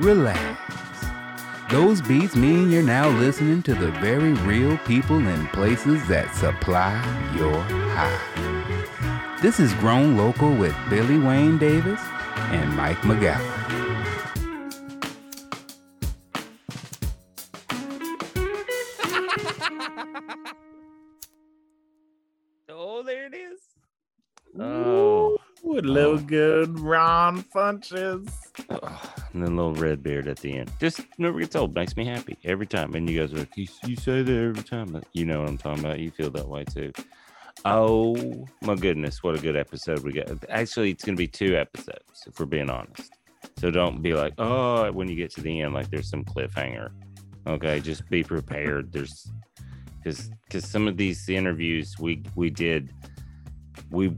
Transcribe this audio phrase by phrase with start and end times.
[0.00, 0.58] relax.
[1.70, 6.94] Those beats mean you're now listening to the very real people and places that supply
[7.36, 7.60] your
[7.94, 9.38] high.
[9.40, 12.00] This is Grown Local with Billy Wayne Davis
[12.50, 13.58] and Mike McGowan.
[22.72, 23.60] Oh, there it is.
[24.58, 26.18] Oh, Ooh, a little oh.
[26.18, 28.30] good Ron Funches.
[28.68, 30.70] oh, and then little red beard at the end.
[30.80, 31.74] Just never gets old.
[31.74, 32.94] Makes me happy every time.
[32.94, 35.00] And you guys are like, you, you say that every time.
[35.12, 35.98] You know what I'm talking about.
[36.00, 36.92] You feel that way too.
[37.64, 40.28] Oh my goodness, what a good episode we got.
[40.48, 43.12] Actually, it's gonna be two episodes if we're being honest.
[43.58, 46.90] So don't be like, oh, when you get to the end, like there's some cliffhanger.
[47.46, 48.92] Okay, just be prepared.
[48.92, 49.30] There's
[50.02, 52.92] because because some of these interviews we we did
[53.90, 54.16] we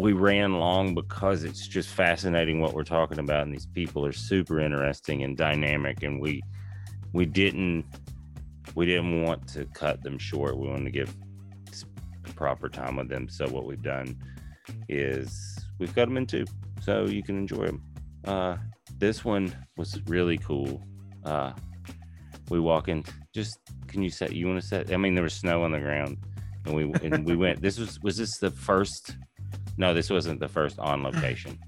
[0.00, 4.12] we ran long because it's just fascinating what we're talking about and these people are
[4.12, 6.42] super interesting and dynamic and we
[7.12, 7.84] we didn't
[8.74, 10.56] we didn't want to cut them short.
[10.56, 11.14] We wanted to give
[12.36, 13.28] proper time with them.
[13.28, 14.16] So what we've done
[14.88, 16.44] is we've cut them in two
[16.80, 17.82] so you can enjoy them
[18.24, 18.56] uh
[18.98, 20.82] this one was really cool.
[21.24, 21.52] Uh
[22.48, 25.34] we walk in just can you set you want to set i mean there was
[25.34, 26.16] snow on the ground
[26.66, 29.16] and we and we went this was was this the first
[29.80, 31.58] no this wasn't the first on location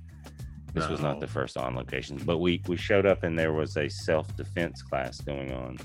[0.75, 3.77] this was not the first on location but we we showed up and there was
[3.77, 5.77] a self-defense class going on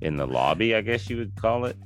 [0.00, 1.76] in the lobby i guess you would call it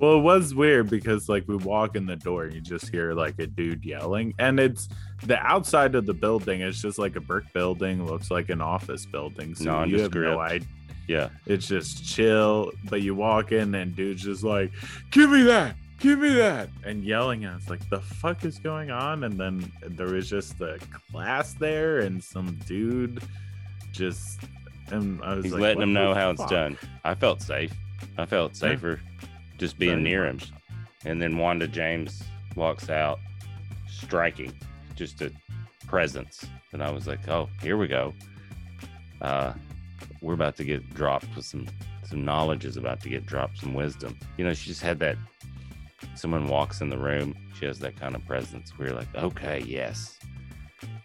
[0.00, 3.36] Well, it was weird because like we walk in the door, you just hear like
[3.38, 4.88] a dude yelling, and it's
[5.30, 9.06] the outside of the building is just like a brick building, looks like an office
[9.06, 9.54] building.
[9.54, 10.68] So you have no idea.
[11.06, 14.70] yeah It's just chill, but you walk in and dude's just like,
[15.12, 18.90] "Give me that, give me that," and yelling at us like, "The fuck is going
[18.90, 23.22] on?" And then there was just the class there and some dude
[23.92, 24.40] just,
[24.88, 26.76] and I was he's like, letting "What them know how it's done.
[27.04, 27.72] I felt safe.
[28.18, 29.00] I felt safer
[29.58, 30.40] just being Very near him.
[31.04, 32.22] And then wanda james
[32.56, 33.18] walks out
[33.88, 34.52] striking
[34.94, 35.32] just a
[35.86, 36.46] presence.
[36.72, 38.12] And i was like oh here we go.
[39.20, 39.52] Uh
[40.20, 41.66] we're about to get dropped with some
[42.04, 44.18] some knowledge is about to get dropped some wisdom.
[44.36, 45.16] You know she just had that
[46.14, 50.18] someone walks in the room she has that kind of presence we're like okay yes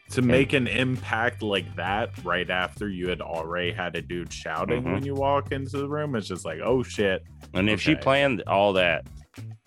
[0.09, 4.83] to make an impact like that right after you had already had a dude shouting
[4.83, 4.93] Mhm.
[4.93, 8.41] when you walk into the room it's just like oh shit and if she planned
[8.47, 9.05] all that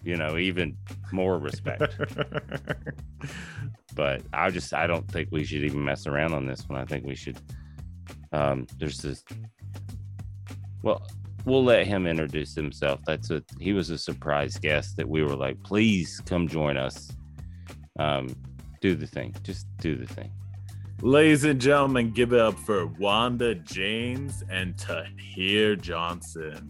[0.03, 0.77] you know even
[1.13, 1.95] more respect
[3.95, 6.81] but I just I don't think we should even mess around on this one.
[6.81, 7.39] I think we should.
[8.33, 9.23] Um, there's this.
[10.83, 11.07] Well,
[11.45, 13.01] we'll let him introduce himself.
[13.07, 17.11] That's a he was a surprise guest that we were like, please come join us.
[17.99, 18.35] Um,
[18.81, 20.31] do the thing, just do the thing.
[21.03, 26.69] ladies and gentlemen give it up for wanda james and tahir johnson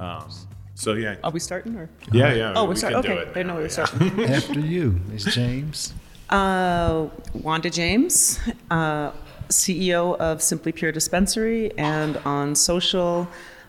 [0.00, 0.28] um
[0.74, 1.88] so yeah Are we starting or?
[2.12, 3.02] yeah yeah Oh, we we're starting.
[3.02, 4.24] can do Okay, it I know now, we're starting.
[4.24, 5.94] After you, Miss James.
[6.30, 8.40] Uh, Wanda James,
[8.70, 9.12] uh,
[9.48, 13.28] CEO of Simply Pure Dispensary, and on social,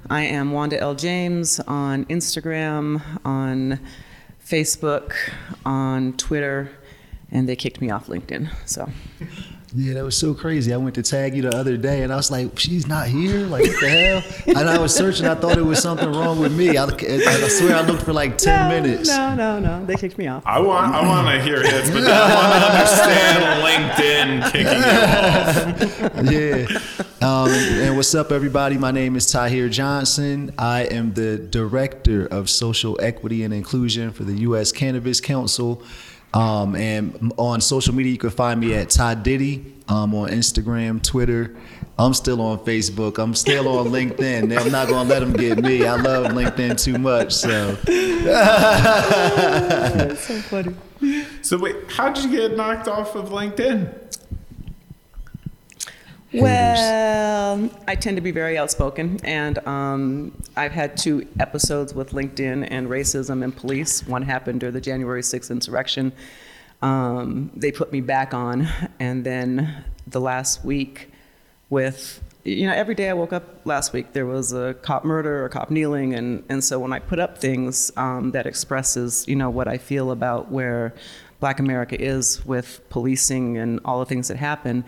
[0.09, 0.95] I am Wanda L.
[0.95, 3.79] James on Instagram, on
[4.45, 5.13] Facebook,
[5.65, 6.69] on Twitter,
[7.31, 8.49] and they kicked me off LinkedIn.
[8.65, 8.89] So
[9.77, 10.73] Yeah, that was so crazy.
[10.73, 13.45] I went to tag you the other day, and I was like, "She's not here!
[13.45, 14.23] Like, what the hell?"
[14.55, 15.25] And I was searching.
[15.25, 16.77] I thought it was something wrong with me.
[16.77, 19.09] I, I swear, I looked for like ten no, minutes.
[19.09, 19.85] No, no, no.
[19.85, 20.43] They kicked me off.
[20.45, 24.79] I want I want to hear his, but then I want to understand LinkedIn kicking
[24.79, 24.93] you
[26.05, 27.21] off.
[27.21, 27.27] yeah.
[27.27, 28.77] Um, and what's up, everybody?
[28.77, 30.53] My name is Tahir Johnson.
[30.57, 34.71] I am the Director of Social Equity and Inclusion for the U.S.
[34.71, 35.83] Cannabis Council.
[36.35, 41.01] Um, and on social media, you can find me at Ty Diddy um, on Instagram,
[41.01, 41.55] Twitter.
[41.97, 43.17] I'm still on Facebook.
[43.19, 44.55] I'm still on LinkedIn.
[44.59, 45.85] I'm not going to let them get me.
[45.85, 47.33] I love LinkedIn too much.
[47.33, 47.71] So
[49.95, 50.75] That's so funny.
[51.41, 53.93] So wait, how did you get knocked off of LinkedIn?
[56.41, 62.67] Well, I tend to be very outspoken, and um, I've had two episodes with LinkedIn
[62.69, 64.05] and racism and police.
[64.07, 66.11] One happened during the January 6th insurrection.
[66.81, 68.67] Um, they put me back on,
[68.99, 71.11] and then the last week
[71.69, 75.41] with you know every day I woke up last week there was a cop murder
[75.41, 79.27] or a cop kneeling and and so when I put up things um, that expresses
[79.27, 80.93] you know what I feel about where
[81.39, 84.85] Black America is with policing and all the things that happen.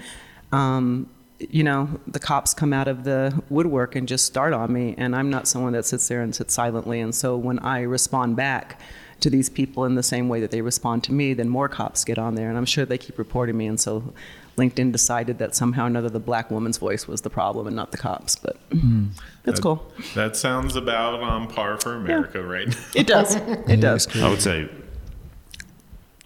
[0.51, 1.09] Um,
[1.39, 5.16] you know, the cops come out of the woodwork and just start on me, and
[5.16, 7.00] I'm not someone that sits there and sits silently.
[7.00, 8.80] And so when I respond back
[9.19, 12.04] to these people in the same way that they respond to me, then more cops
[12.04, 13.68] get on there, and I'm sure they keep reporting me.
[13.68, 14.13] And so
[14.57, 17.92] LinkedIn decided that somehow or another the black woman's voice was the problem and not
[17.92, 18.36] the cops.
[18.36, 19.07] But hmm.
[19.44, 19.92] that's That- cool.
[20.16, 22.75] That sounds about on par for America right now.
[22.95, 23.36] It does.
[23.68, 24.07] It does.
[24.16, 24.69] I would say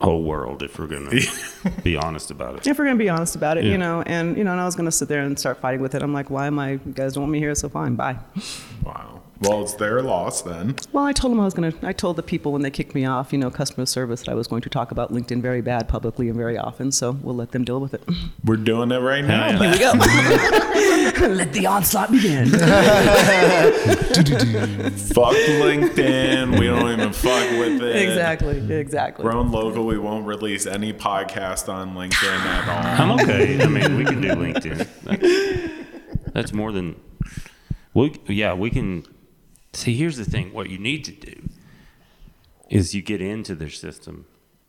[0.01, 1.12] whole world if we're gonna
[1.83, 2.68] be honest about it.
[2.68, 3.71] If we're gonna be honest about it, Yeah.
[3.71, 5.95] you know, and you know, and I was gonna sit there and start fighting with
[5.95, 6.01] it.
[6.01, 6.71] I'm like, why am I?
[6.71, 8.18] You guys don't want me here, so fine, bye.
[8.83, 9.20] Wow.
[9.42, 10.76] Well, it's their loss then.
[10.92, 11.74] Well, I told them I was gonna.
[11.82, 14.36] I told the people when they kicked me off, you know, customer service, that I
[14.36, 16.92] was going to talk about LinkedIn very bad publicly and very often.
[16.92, 18.04] So we'll let them deal with it.
[18.46, 19.48] We're doing it right now.
[19.48, 19.58] Yeah.
[19.58, 19.92] Here we go.
[21.28, 22.50] let the onslaught begin.
[22.50, 22.62] Fuck
[25.36, 26.60] LinkedIn.
[26.60, 27.96] We don't even fuck with it.
[27.96, 28.58] exactly.
[28.74, 29.24] Exactly.
[29.24, 29.86] Grown local.
[29.86, 33.12] We won't release any podcast on LinkedIn at all.
[33.12, 33.62] I'm okay.
[33.62, 34.88] I mean, we can do LinkedIn.
[35.04, 37.00] That- That's more than.
[37.94, 39.04] We yeah, we can.
[39.73, 40.53] See, here's the thing.
[40.53, 41.50] What you need to do
[42.69, 44.25] is you get into their system,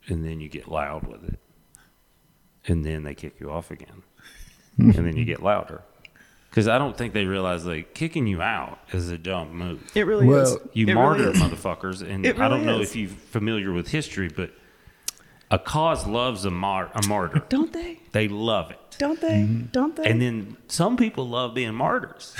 [0.07, 1.39] and then you get loud with it,
[2.67, 4.03] and then they kick you off again,
[4.77, 5.81] and then you get louder.
[6.49, 9.89] Because I don't think they realize like kicking you out is a dumb move.
[9.95, 10.55] It really is.
[10.73, 11.41] You It martyr really is.
[11.41, 12.89] motherfuckers, and It I don't know is.
[12.91, 14.51] if you're familiar with history, but
[15.49, 17.41] a cause loves a, mar- a martyr.
[17.49, 17.99] Don't they?
[18.11, 18.79] They love it.
[18.99, 19.41] Don't they?
[19.41, 19.65] Mm-hmm.
[19.71, 20.05] Don't they?
[20.05, 22.35] And then some people love being martyrs.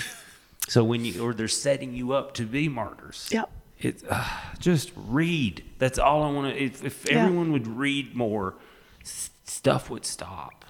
[0.68, 3.28] So when you or they're setting you up to be martyrs.
[3.32, 3.50] Yep.
[3.80, 4.26] It uh,
[4.60, 5.64] just read.
[5.78, 6.64] That's all I want to.
[6.64, 7.26] If, if Yeah.
[7.26, 8.56] everyone would read more,
[9.02, 10.64] s- stuff would stop,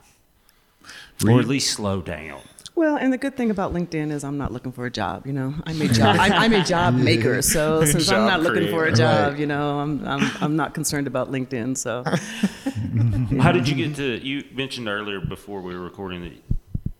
[1.23, 2.41] or at least slow down.
[2.75, 5.27] Well, and the good thing about LinkedIn is I'm not looking for a job.
[5.27, 6.15] You know, I'm a job.
[6.19, 7.43] I'm, I'm a job maker.
[7.43, 9.39] So since I'm Job not looking for a job, Right.
[9.39, 11.77] you know, I'm, I'm I'm not concerned about LinkedIn.
[11.77, 12.03] So
[13.39, 14.17] How did you get to?
[14.25, 16.33] You mentioned earlier before we were recording that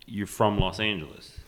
[0.06, 1.40] you're from Los Angeles.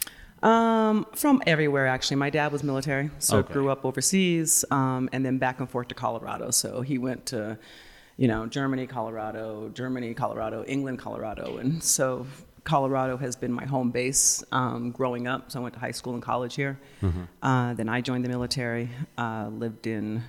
[0.46, 2.18] Um, from everywhere, actually.
[2.18, 3.54] My dad was military, so Okay.
[3.54, 6.52] grew up overseas, um, and then back and forth to Colorado.
[6.52, 7.58] So he went to,
[8.18, 12.28] you know, Germany, Colorado, Germany, Colorado, England, Colorado, and so
[12.64, 15.52] Colorado has been my home base um, growing up.
[15.52, 16.78] So I went to high school and college here.
[17.42, 18.90] Uh, then I joined the military.
[19.18, 20.24] Uh, lived in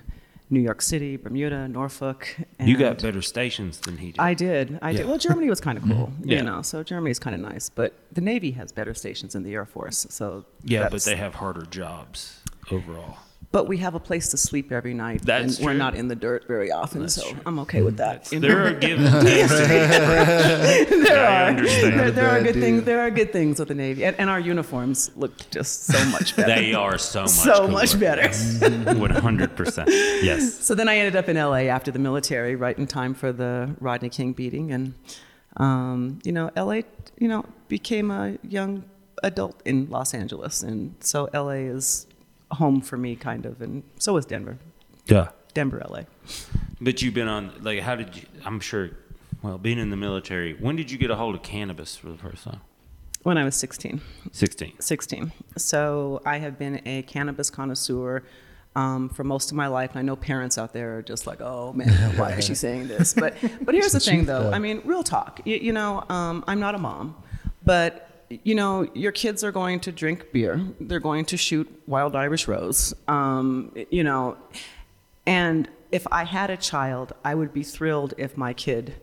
[0.49, 2.37] New York City, Bermuda, Norfolk.
[2.57, 4.19] And You got better stations than he did.
[4.19, 4.79] I did.
[4.81, 5.05] I did.
[5.07, 6.37] Well, Germany was kind of cool, Yeah.
[6.37, 6.61] you know.
[6.61, 10.07] So Germany's kind of nice, but the Navy has better stations than the Air Force.
[10.09, 12.41] So yeah, but they have harder jobs
[12.71, 13.17] overall.
[13.49, 15.21] But we have a place to sleep every night.
[15.23, 17.39] That's and We're not in the dirt very often, That's so true.
[17.45, 18.29] I'm okay with that.
[18.31, 18.39] You?
[18.41, 21.53] There are give and takes there are.
[21.87, 22.61] There, there are good deal.
[22.61, 22.83] things.
[22.83, 26.35] There are good things with the Navy, and, and our uniforms look just so much
[26.35, 26.53] better.
[26.53, 28.29] They are so much so much better.
[28.99, 29.89] One hundred percent.
[29.89, 30.59] Yes.
[30.59, 33.75] So then I ended up in LA after the military, right in time for the
[33.79, 34.93] Rodney King beating, and
[35.57, 36.81] um, you know, LA,
[37.17, 38.83] you know, became a young
[39.23, 42.06] adult in Los Angeles, and so LA is
[42.51, 44.57] home for me, kind of, and so was Denver.
[45.05, 45.29] Yeah.
[45.53, 46.01] Denver, LA.
[46.79, 48.91] But you've been on like how did you I'm sure
[49.41, 52.17] well, being in the military, when did you get a hold of cannabis for the
[52.17, 52.61] first time?
[53.23, 54.01] When I was 16.
[54.31, 54.73] Sixteen.
[54.79, 55.31] 16.
[55.57, 58.23] So I have been a cannabis connoisseur
[58.75, 59.91] um, for most of my life.
[59.91, 62.87] And I know parents out there are just like, oh man, why is she saying
[62.87, 63.13] this?
[63.13, 64.51] But but here's the thing though.
[64.51, 65.41] I mean, real talk.
[65.45, 67.15] You, you know, um, I'm not a mom,
[67.65, 70.61] but you know, your kids are going to drink beer.
[70.79, 72.93] They're going to shoot wild Irish rose.
[73.07, 74.37] Um, you know,
[75.25, 78.95] and if I had a child, I would be thrilled if my kid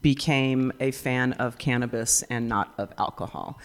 [0.00, 3.58] became a fan of cannabis and not of alcohol.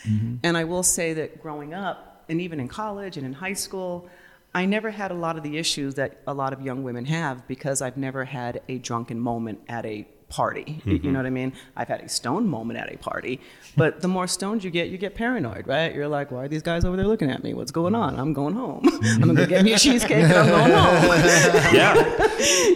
[0.44, 4.10] And I will say that growing up, and even in college and in high school,
[4.54, 7.48] I never had a lot of the issues that a lot of young women have
[7.48, 10.82] because I've never had a drunken moment at a party.
[10.86, 11.54] Y- You know what I mean?
[11.76, 13.40] I've had a stoned moment at a party,
[13.78, 15.94] but the more stoned you get, you get paranoid, right?
[15.96, 17.54] You're like, why are these guys over there looking at me?
[17.54, 18.20] What's going on?
[18.20, 18.82] I'm going home.
[19.04, 21.74] I'm gonna go get me a cheesecake and I'm going home.
[21.74, 21.94] Yeah.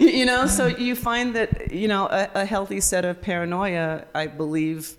[0.00, 4.26] you know, so you find that, you know, a, a healthy set of paranoia, I
[4.28, 4.96] believe,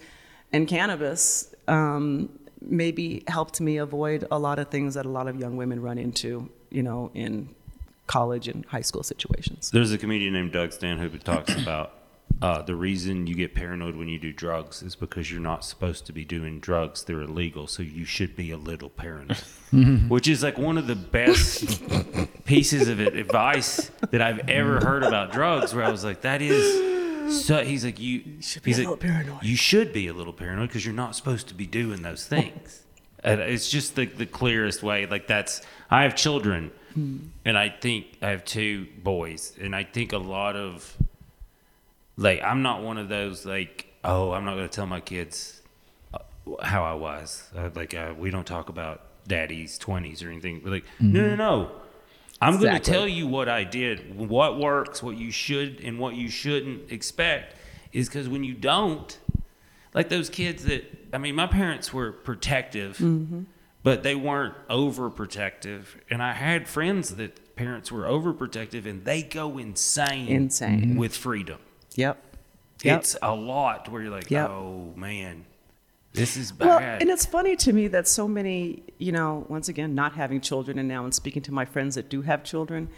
[0.51, 2.29] and cannabis um,
[2.61, 5.97] maybe helped me avoid a lot of things that a lot of young women run
[5.97, 7.49] into, you know, in
[8.07, 9.71] college and high school situations.
[9.71, 11.93] There's a comedian named Doug Stanhope who talks about
[12.43, 16.05] uh, the reason you get paranoid when you do drugs is because you're not supposed
[16.05, 17.05] to be doing drugs.
[17.05, 19.37] They're illegal, so you should be a little paranoid.
[20.09, 21.81] Which is like one of the best
[22.43, 25.73] pieces of advice that I've ever heard about drugs.
[25.73, 27.63] Where I was like, that is so.
[27.63, 28.41] He's like, you.
[28.41, 29.43] Should be he's a like, little paranoid.
[29.43, 32.83] You should be a little paranoid because you're not supposed to be doing those things.
[33.23, 35.05] And it's just the, the clearest way.
[35.05, 36.71] Like that's I have children,
[37.45, 40.97] and I think I have two boys, and I think a lot of
[42.17, 45.61] like I'm not one of those like oh I'm not going to tell my kids
[46.13, 46.19] uh,
[46.61, 50.61] how I was uh, like uh, we don't talk about daddy's twenties or anything.
[50.63, 51.71] But like no no no.
[52.41, 56.15] I'm going to tell you what I did, what works, what you should and what
[56.15, 57.55] you shouldn't expect
[57.93, 59.17] is because when you don't,
[59.93, 62.97] like those kids that I mean, my parents were protective,
[63.81, 69.57] but they weren't overprotective, and I had friends that parents were overprotective, and they go
[69.57, 70.97] insane, Insane.
[70.97, 71.59] with freedom.
[71.95, 72.21] Yep.
[72.83, 72.99] Yep.
[72.99, 74.49] It's a lot where you're like, Yep.
[74.49, 75.45] oh man,
[76.13, 77.01] this is Well, bad.
[77.01, 80.77] and it's funny to me that so many, you know, once again, not having children,
[80.79, 82.89] and now and speaking to my friends that do have children,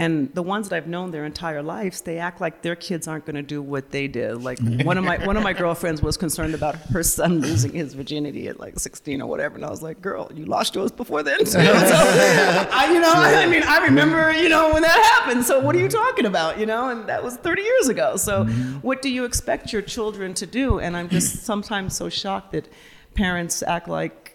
[0.00, 3.26] and the ones that I've known their entire lives, they act like their kids aren't
[3.26, 4.36] going to do what they did.
[4.36, 7.94] Like one of my one of my girlfriends was concerned about her son losing his
[7.94, 11.22] virginity at like 16 or whatever, and I was like, "Girl, you lost yours before
[11.24, 15.44] then." So, I, you know, I mean, I remember, you know, when that happened.
[15.44, 16.58] So what are you talking about?
[16.58, 18.16] You know, and that was 30 years ago.
[18.16, 18.44] So
[18.82, 20.78] what do you expect your children to do?
[20.78, 22.68] And I'm just sometimes so shocked that
[23.14, 24.27] parents act like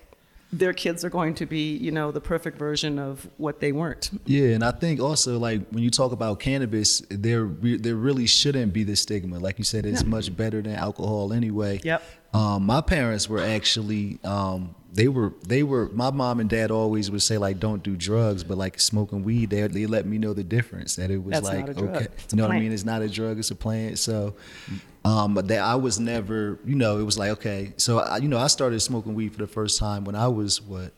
[0.53, 4.11] their kids are going to be, you know, the perfect version of what they weren't.
[4.25, 8.27] Yeah, and I think also like when you talk about cannabis, there re- there really
[8.27, 9.39] shouldn't be the stigma.
[9.39, 11.81] Like you said, it's much better than alcohol anyway.
[11.83, 12.03] Yep.
[12.33, 17.09] Um, my parents were actually um, they were they were my mom and dad always
[17.09, 20.33] would say like don't do drugs, but like smoking weed, they they let me know
[20.33, 21.95] the difference that it was That's like not a drug.
[21.95, 22.71] okay, you know what I mean?
[22.71, 23.97] It's not a drug, it's a plant.
[23.97, 24.35] So.
[25.05, 27.73] Um, but that I was never, you know, it was like okay.
[27.77, 30.61] So I, you know, I started smoking weed for the first time when I was
[30.61, 30.93] what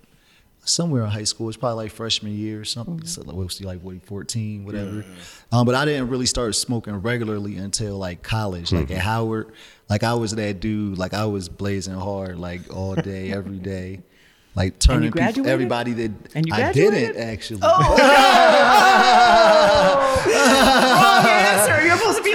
[0.64, 1.48] somewhere in high school.
[1.48, 2.98] It's probably like freshman year or something.
[2.98, 3.08] Mm-hmm.
[3.08, 5.06] So like, what was he, like what, 14, whatever.
[5.52, 9.52] Um, but I didn't really start smoking regularly until like college, like at Howard.
[9.90, 10.98] Like I was that dude.
[10.98, 14.02] Like I was blazing hard, like all day, every day.
[14.56, 17.60] Like turning people, everybody that And you I didn't actually.
[17.62, 18.06] Oh, no.
[20.32, 21.86] Wrong answer.
[21.86, 22.34] You're supposed to be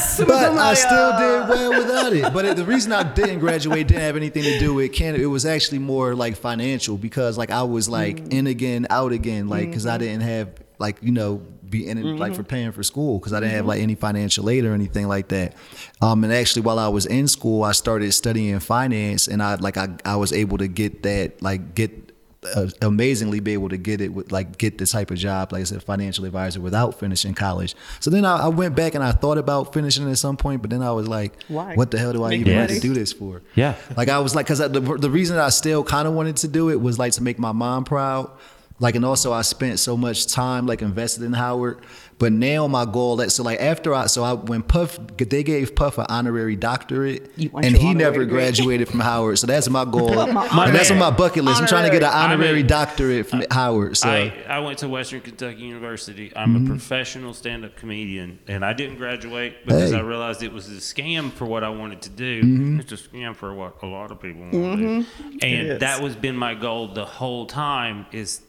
[0.00, 0.24] yes.
[0.26, 2.32] But I still did well without it.
[2.32, 5.22] But it, the reason I didn't graduate didn't have anything to do with Canada.
[5.22, 8.32] It was actually more like financial because like I was like Mm.
[8.32, 12.04] in again, out again, like because I didn't have like you know be in it
[12.04, 12.36] like Mm-hmm.
[12.36, 15.28] for paying for school because I didn't have like any financial aid or anything like
[15.28, 15.54] that.
[16.02, 19.76] Um, and actually while I was in school, I started studying finance, and I like
[19.76, 22.09] I I was able to get that like get
[22.56, 25.60] uh, amazingly be able to get it with like get the type of job like
[25.60, 27.74] I said financial advisor without finishing college.
[28.00, 30.70] So then I, I went back and I thought about finishing at some point, but
[30.70, 31.74] then I was like, Why?
[31.74, 32.80] What the hell do I Make even have money.
[32.80, 33.42] to do this for?
[33.54, 33.74] Yeah.
[33.96, 36.70] Like I was like, because the the reason I still kind of wanted to do
[36.70, 38.30] it was like to make my mom proud.
[38.78, 41.80] Like and also I spent so much time like invested in Howard.
[42.20, 45.74] But now my goal that so like after I so I when Puff they gave
[45.74, 48.26] Puff an honorary doctorate and he honorary never degree?
[48.40, 49.38] graduated from Howard.
[49.38, 50.14] So that's my goal.
[50.26, 51.62] My and that's on my bucket list.
[51.62, 52.34] I'm trying to get an Honorary.
[52.34, 53.96] honorary I mean- doctorate from Howard.
[53.96, 56.30] So I, I went to Western Kentucky University.
[56.36, 56.66] I'm Mm-hmm.
[56.66, 59.96] a professional stand-up comedian, and I didn't graduate because Hey.
[59.96, 62.42] I realized it was a scam for what I wanted to do.
[62.42, 62.80] Mm-hmm.
[62.80, 65.06] It's a scam for what a lot of people want to do,
[65.46, 68.04] and that was been my goal the whole time.
[68.12, 68.42] Is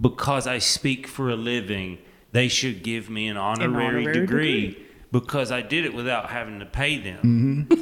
[0.00, 1.98] because I speak for a living,
[2.32, 4.86] they should give me an honorary, honorary degree.
[5.12, 7.68] Because I did it without having to pay them.
[7.68, 7.72] Mm-hmm.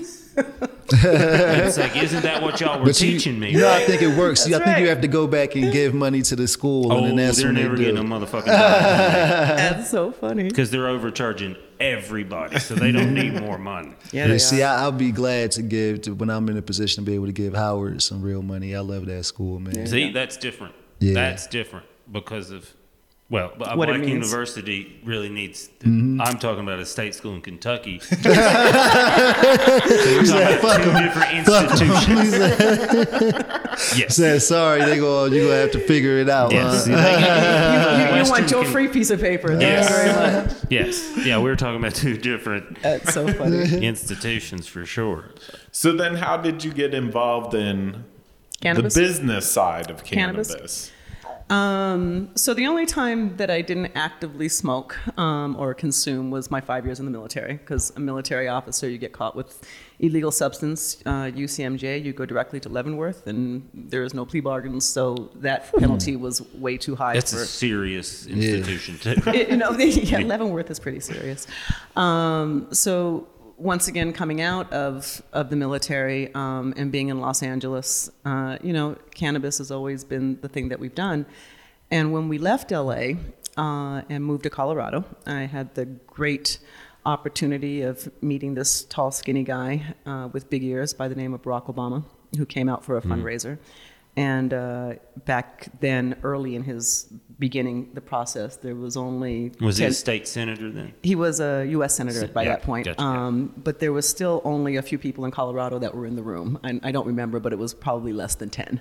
[0.93, 3.53] it's like, isn't that what y'all were But you- teaching me?
[3.53, 4.43] You know, I think it works.
[4.43, 6.91] See, I That's think you have to go back and give money to the school,
[6.91, 8.47] and Oh, then that's they're when they never getting a motherfucking.
[8.47, 10.43] That's so funny.
[10.49, 13.91] because they're overcharging everybody, so they don't need more money.
[14.13, 14.63] Yeah, Yeah, they see.
[14.65, 17.27] I, I'll be glad to give to when I'm in a position to be able
[17.27, 18.75] to give Howard some real money.
[18.75, 19.87] I love that school, man.
[19.87, 20.75] See, that's different.
[20.99, 21.15] Yeah.
[21.15, 22.69] That's different because of
[23.31, 25.69] well, a What black university really needs.
[25.81, 26.21] Mm-hmm.
[26.21, 28.01] I'm talking about a state school in Kentucky.
[28.01, 28.27] so we're
[30.27, 32.33] talking about two different institutions.
[33.99, 34.17] yes.
[34.17, 35.27] Said sorry, they go.
[35.27, 36.53] You're gonna have to figure it out.
[36.53, 36.73] Yes.
[36.73, 36.79] huh?
[36.81, 39.49] See, they- You, you Western want your Ken- free piece of paper.
[39.49, 39.89] Thank Yes.
[39.89, 40.57] you very much.
[40.71, 41.11] Yes.
[41.25, 43.85] Yeah, we were talking about two different That's so funny.
[43.85, 45.31] institutions for sure.
[45.73, 48.05] So then, how did you get involved in
[48.61, 48.95] Cannabis?
[48.95, 50.49] the business side of Cannabis?
[50.49, 50.93] cannabis?
[51.51, 56.61] Um, so the only time that I didn't actively smoke um, or consume was my
[56.61, 57.55] five years in the military.
[57.55, 59.67] Because a military officer, you get caught with
[59.99, 64.87] illegal substance, uh, UCMJ, you go directly to Leavenworth, and there is no plea bargains.
[64.87, 69.21] So that penalty was way too high That's for a serious institution too.
[69.31, 71.47] it- you know, yeah, Leavenworth is pretty serious.
[71.97, 73.27] Um, so
[73.61, 78.57] once again, coming out of of the military um, and being in Los Angeles, uh,
[78.63, 81.27] you know, cannabis has always been the thing that we've done.
[81.91, 83.13] And when we left LA
[83.57, 86.59] uh, and moved to Colorado, I had the great
[87.05, 91.43] opportunity of meeting this tall, skinny guy uh, with big ears by the name of
[91.43, 92.05] Barack Obama,
[92.37, 93.59] who came out for a fundraiser.
[94.17, 99.85] And uh, back then, early in his beginning the process, there was only Was he
[99.85, 100.93] a 10 state senator then?
[101.03, 101.95] he was a U.S.
[101.95, 103.27] senator by yeah, that point, gotcha, yeah.
[103.27, 106.23] um, but there was still only a few people in Colorado that were in the
[106.23, 106.59] room.
[106.63, 108.81] I, I don't remember, but it was probably less than ten.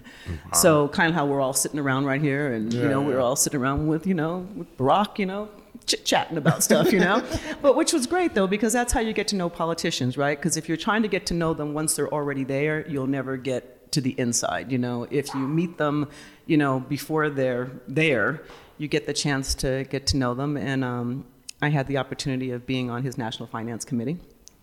[0.54, 3.36] So kind of how we're all sitting around right here, and you know we're all
[3.36, 5.48] sitting around with you know with Barack, you know,
[5.86, 7.24] chit chatting about stuff, you know?
[7.62, 10.38] but which was great though, because that's how you get to know politicians, right?
[10.38, 13.38] Because if you're trying to get to know them once they're already there, you'll never
[13.38, 15.08] get to the inside, you know?
[15.10, 16.08] If you meet them,
[16.46, 18.44] you know, before they're there,
[18.78, 20.58] you get the chance to get to know them.
[20.58, 21.26] And um,
[21.62, 24.18] I had the opportunity of being on his National Finance Committee.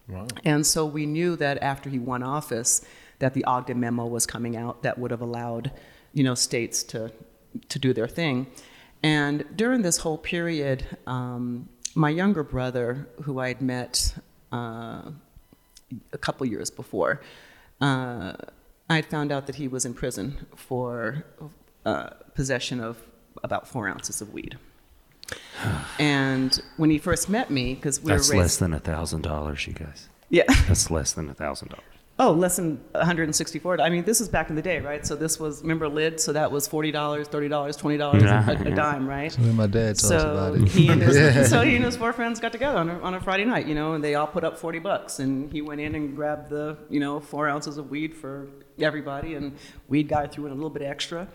[0.08, 0.26] Wow.
[0.44, 2.84] And so we knew that after he won office,
[3.18, 5.72] that the Ogden memo was coming out that would have allowed,
[6.12, 7.12] you know, states to
[7.68, 8.46] to do their thing.
[9.02, 14.14] And during this whole period, um, my younger brother, who I had met
[14.52, 15.02] uh,
[16.12, 17.22] a couple years before,
[17.80, 18.34] uh,
[18.88, 21.24] I had found out that he was in prison for
[21.84, 22.98] uh, possession of
[23.42, 24.58] about four ounces of weed.
[25.98, 29.22] And when he first met me, because we That's were raised, less than a thousand
[29.22, 30.08] dollars, you guys.
[30.28, 30.44] yeah.
[30.68, 31.84] That's less than a thousand dollars.
[32.18, 33.78] Oh, less than 164.
[33.82, 35.06] I mean, this is back in the day, right?
[35.06, 38.56] So this was remember lid, so that was forty dollars, thirty dollars, twenty dollars a,
[38.66, 39.34] a dime, right?
[39.38, 40.68] When my dad talks So about it.
[40.68, 43.20] he and his so he and his four friends got together on a, on a
[43.20, 45.94] Friday night, you know, and they all put up forty bucks, and he went in
[45.94, 48.48] and grabbed the you know four ounces of weed for
[48.84, 49.56] everybody, and
[49.88, 51.28] weed guy threw in a little bit extra,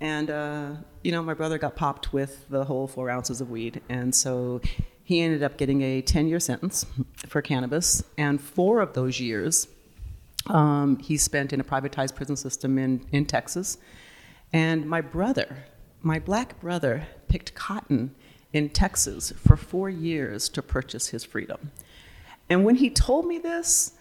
[0.00, 0.70] and uh,
[1.02, 4.60] you know my brother got popped with the whole four ounces of weed, and so
[5.04, 6.86] he ended up getting a ten year sentence
[7.26, 9.68] for cannabis, and four of those years
[10.48, 13.78] um, he spent in a privatized prison system in, in Texas.
[14.52, 15.64] And my brother,
[16.02, 18.14] my black brother, picked cotton
[18.52, 21.72] in Texas for four years to purchase his freedom.
[22.48, 23.92] And when he told me this,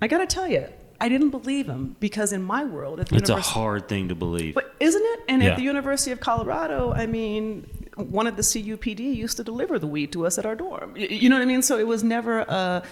[0.00, 0.66] I gotta tell you,
[1.00, 4.14] I didn't believe him because in my world, at the It's a hard thing to
[4.14, 4.54] believe.
[4.54, 5.20] but isn't it?
[5.28, 5.50] And Yeah.
[5.50, 7.66] at the University of Colorado, I mean,
[7.96, 10.94] one of the CUPD used to deliver the weed to us at our dorm.
[10.96, 11.62] You know what I mean?
[11.62, 12.82] So it was never a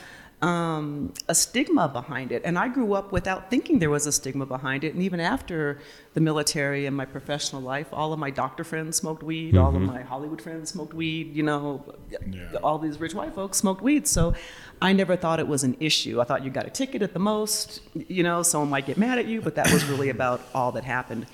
[0.41, 2.43] um, a stigma behind it.
[2.45, 4.95] And I grew up without thinking there was a stigma behind it.
[4.95, 5.81] And even after
[6.15, 9.57] the military and my professional life, all of my doctor friends smoked weed.
[9.57, 11.35] All of my Hollywood friends smoked weed.
[11.35, 11.85] You know,
[12.63, 14.07] all these rich white folks smoked weed.
[14.07, 14.33] So
[14.81, 16.21] I never thought it was an issue.
[16.21, 17.81] I thought you got a ticket at the most.
[17.95, 20.85] You know, someone might get mad at you, but that was really about all that
[20.85, 21.27] happened.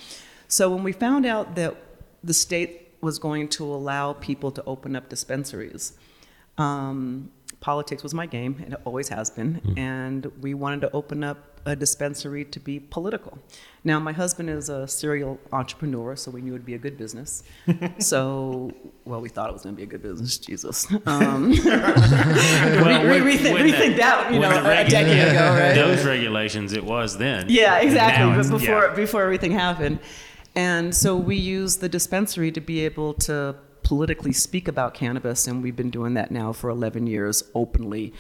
[0.49, 1.77] So when we found out that
[2.23, 5.93] the state was going to allow people to open up dispensaries,
[6.57, 7.31] um,
[7.61, 9.75] politics was my game, and it always has been.
[9.77, 13.39] And we wanted to open up a dispensary to be political.
[13.85, 17.43] Now, my husband is a serial entrepreneur, so we knew it'd be a good business.
[17.99, 18.73] so,
[19.05, 20.39] well, we thought it was going to be a good business.
[20.39, 20.87] Jesus.
[21.07, 21.59] Um, Well,
[23.05, 25.75] we, we, rethink, when rethink that, you know, the a decade ago, right?
[25.75, 27.47] Those regulations, it was then.
[27.49, 28.35] Yeah, exactly.
[28.35, 28.95] But before yeah.
[28.95, 29.99] before everything happened,
[30.55, 35.63] and so we used the dispensary to be able to politically speak about cannabis, and
[35.63, 38.13] we've been doing that now for 11 years openly,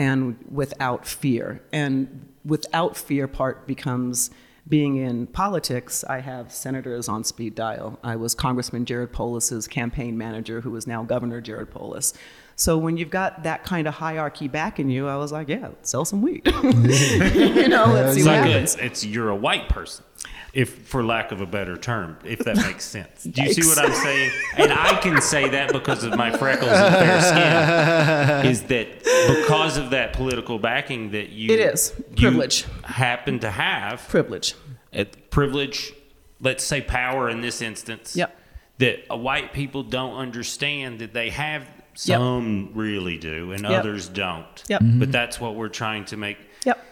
[0.00, 1.62] and without fear.
[1.72, 4.30] And without fear part becomes
[4.66, 6.04] being in politics.
[6.08, 7.98] I have senators on speed dial.
[8.02, 12.14] I was Congressman Jared Polis's campaign manager, who is now Governor Jared Polis.
[12.56, 16.04] So when you've got that kind of hierarchy backing you, I was like, yeah, sell
[16.04, 16.42] some weed.
[16.62, 18.76] you know, let's see It's what like happens.
[18.76, 20.04] a, it's you're a white person,
[20.52, 23.24] if for lack of a better term, if that makes sense.
[23.24, 24.30] Do you see what I'm saying?
[24.56, 28.50] And I can say that because of my freckles and fair skin.
[28.52, 31.92] Is that because of that political backing that you It is.
[32.16, 32.64] you Privilege.
[32.84, 34.54] happen to have privilege.
[34.92, 35.92] at privilege,
[36.40, 38.16] let's say power in this instance.
[38.16, 38.36] Yep.
[38.78, 41.66] That white people don't understand that they have.
[41.94, 43.70] Some really do, and Yep.
[43.72, 44.64] others don't.
[44.68, 44.80] Yep.
[44.80, 44.98] Mm-hmm.
[45.00, 46.82] But that's what we're trying to make Yep.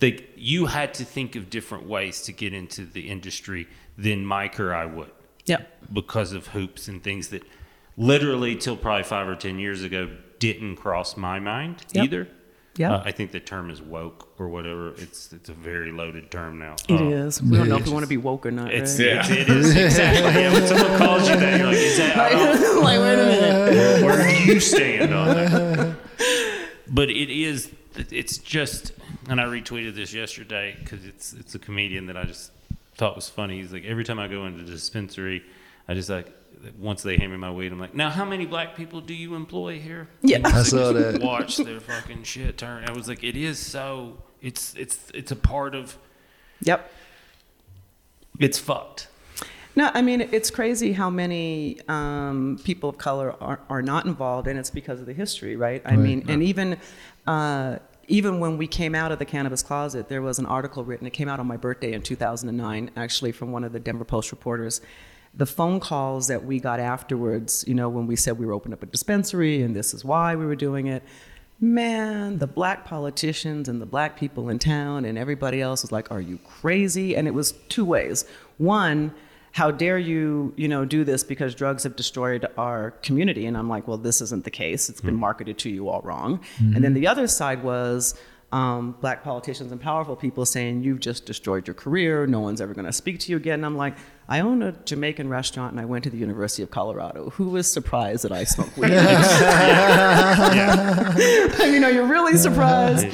[0.00, 4.58] the, you had to think of different ways to get into the industry than Mike
[4.60, 5.10] or I would
[5.46, 5.92] Yep.
[5.94, 7.42] because of hoops and things that
[7.96, 10.10] literally till probably five or ten years ago
[10.40, 12.04] didn't cross my mind Yep.
[12.04, 12.28] either.
[12.76, 12.90] Yep.
[12.90, 14.94] Uh, I think the term is woke or whatever.
[14.96, 16.76] It's it's a very loaded term now.
[16.88, 17.42] It Uh, is.
[17.42, 18.72] We don't know if we want to be woke or not.
[18.72, 19.08] It's, right?
[19.18, 20.40] it's it is exactly.
[20.42, 22.16] Yeah, when someone calls you that, you're like, is that?
[22.16, 24.02] I like, wait a minute.
[24.04, 25.96] where do you stand on that?
[26.88, 27.70] But it is.
[28.10, 28.92] It's just,
[29.28, 32.52] and I retweeted this yesterday because it's it's a comedian that I just
[32.96, 33.60] thought was funny.
[33.60, 35.42] He's like, every time I go into the dispensary,
[35.90, 36.32] I just like
[36.78, 39.34] once they hand me my weed, I'm like, now how many black people do you
[39.34, 40.06] employ here?
[40.22, 40.36] Yeah.
[40.36, 41.20] And I saw that.
[41.20, 42.88] Watch their fucking shit turn.
[42.88, 44.22] I was like, it is so.
[44.40, 45.98] It's it's it's a part of.
[46.60, 46.88] Yep.
[48.38, 49.08] It's fucked.
[49.74, 54.46] No, I mean it's crazy how many um, people of color are, are not involved,
[54.46, 55.82] and it's because of the history, right?
[55.84, 56.76] I mean, and even
[57.26, 61.08] uh, even when we came out of the cannabis closet, there was an article written.
[61.08, 64.30] It came out on my birthday in 2009, actually, from one of the Denver Post
[64.30, 64.80] reporters.
[65.34, 68.74] The phone calls that we got afterwards, you know, when we said we were opening
[68.74, 71.02] up a dispensary and this is why we were doing it.
[71.60, 76.10] Man, the black politicians and the black people in town and everybody else was like,
[76.10, 77.14] Are you crazy?
[77.14, 78.24] And it was two ways.
[78.58, 79.14] One,
[79.52, 83.46] how dare you, you know, do this because drugs have destroyed our community?
[83.46, 84.88] And I'm like, well, this isn't the case.
[84.88, 86.40] It's been marketed to you all wrong.
[86.58, 88.14] And then the other side was
[88.52, 92.26] um, black politicians and powerful people saying, you've just destroyed your career.
[92.26, 93.54] No one's ever going to speak to you again.
[93.54, 93.96] And I'm like,
[94.30, 97.30] I own a Jamaican restaurant and I went to the University of Colorado.
[97.30, 98.90] Who was surprised that I smoke weed?
[101.72, 103.08] you know, you're really surprised.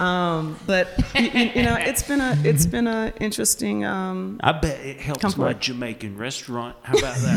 [0.00, 3.84] Um, but you, you- you know, it's been a it's been a interesting.
[3.84, 5.52] Um, I bet it helps Come my.
[5.54, 6.76] Jamaican restaurant.
[6.82, 7.34] How about that?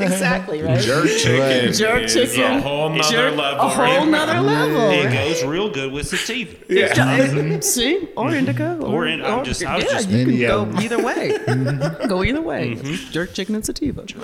[0.02, 0.80] exactly right.
[0.80, 1.72] Jerk chicken.
[1.72, 2.58] Jerk is chicken.
[2.58, 3.66] A whole nother Jerk- level.
[3.66, 4.90] A whole nother level.
[4.90, 6.54] it goes real good with sativa.
[6.68, 7.60] Yeah.
[7.60, 10.80] See, or indica, Or in- I'm just- I was yeah, just- you can Any go
[10.80, 11.38] either way.
[12.08, 12.74] go either way.
[13.10, 14.04] Jerk chicken and sativa.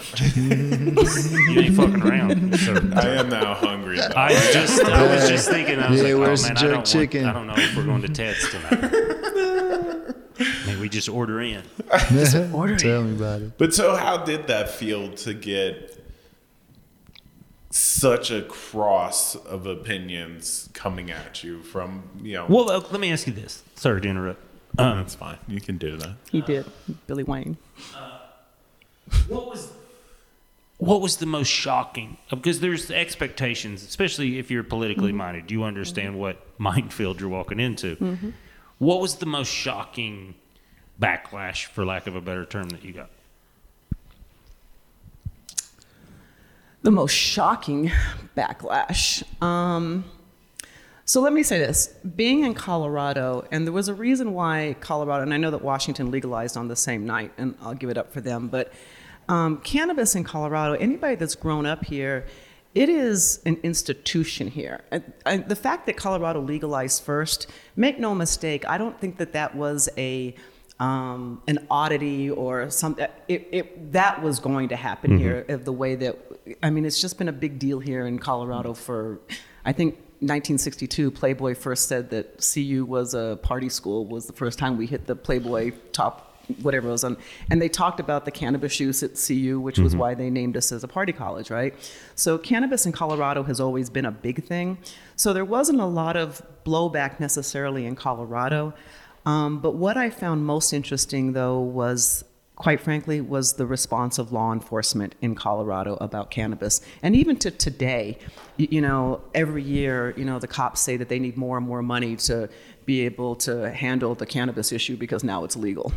[0.40, 2.58] You ain't fucking around.
[2.58, 2.76] sir.
[2.94, 3.96] I am now hungry.
[3.98, 4.06] Though.
[4.16, 5.78] I was just, I was just thinking.
[5.80, 7.24] I was Yeah, like, where's oh man, the I jerk don't, chicken?
[7.24, 10.14] Want, I don't know if we're going to Ted's tonight.
[10.66, 11.62] Maybe we just order in.
[12.10, 13.58] just order Tell me about it.
[13.58, 15.96] But so, how did that feel to get
[17.70, 22.46] such a cross of opinions coming at you from you know?
[22.48, 23.62] Well, uh, let me ask you this.
[23.76, 24.42] Sorry to interrupt.
[24.78, 25.38] Um, That's fine.
[25.48, 26.14] You can do that.
[26.30, 26.66] He did.
[27.06, 27.56] Billy Wayne.
[29.28, 29.72] what was
[30.78, 32.16] what was the most shocking?
[32.30, 35.50] Because there's expectations, especially if you're politically minded.
[35.50, 38.32] You understand what minefield you're walking into.
[38.78, 40.34] What was the most shocking
[40.98, 43.10] backlash, for lack of a better term, that you got?
[46.82, 47.90] the most shocking
[48.36, 49.22] backlash.
[49.42, 50.04] Um,
[51.10, 55.24] so let me say this being in Colorado, and there was a reason why Colorado,
[55.24, 58.12] and I know that Washington legalized on the same night, and I'll give it up
[58.12, 58.72] for them, but
[59.28, 62.26] um, cannabis in Colorado, anybody that's grown up here,
[62.76, 64.84] it is an institution here.
[64.92, 69.32] And, and the fact that Colorado legalized first, make no mistake, I don't think that
[69.32, 70.36] that was a
[70.78, 73.08] um, an oddity or something.
[73.26, 76.16] It, it, that was going to happen here of the way that,
[76.62, 79.18] I mean, it's just been a big deal here in Colorado for,
[79.64, 81.10] I think, 1962.
[81.10, 85.06] Playboy first said that CU was a party school, was the first time we hit
[85.06, 86.30] the Playboy top
[86.62, 87.16] whatever it was on.
[87.50, 90.72] And they talked about the cannabis use at cu which was why they named us
[90.72, 91.74] as a party college right?
[92.14, 94.78] So cannabis in colorado has always been a big thing.
[95.16, 98.74] So there wasn't a lot of blowback necessarily in colorado.
[99.26, 102.24] Um, but what i found most interesting though was
[102.60, 106.82] quite frankly was the response of law enforcement in colorado about cannabis.
[107.02, 108.18] And even to today
[108.58, 111.66] you, you know every year you know the cops say that they need more and
[111.66, 112.50] more money to
[112.84, 115.90] be able to handle the cannabis issue because now it's legal.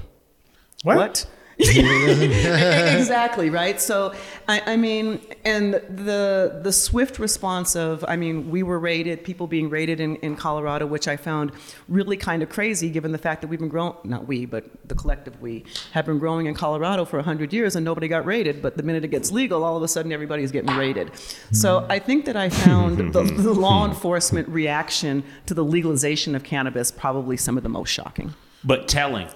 [0.84, 1.26] What?
[1.60, 3.80] exactly right.
[3.80, 4.13] So,
[4.48, 9.46] I, I mean, and the the swift response of, I mean, we were raided, people
[9.48, 11.52] being raided in, in Colorado, which I found
[11.88, 14.96] really kind of crazy, given the fact that we've been growing, not we, but the
[14.96, 18.62] collective we have been growing in Colorado for hundred years, and nobody got raided.
[18.62, 21.12] But the minute it gets legal, all of a sudden everybody's getting raided.
[21.52, 26.44] So I think that I found the, the law enforcement reaction to the legalization of
[26.44, 28.34] cannabis probably some of the most shocking.
[28.63, 29.28] But telling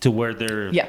[0.00, 0.88] to where they're Yeah.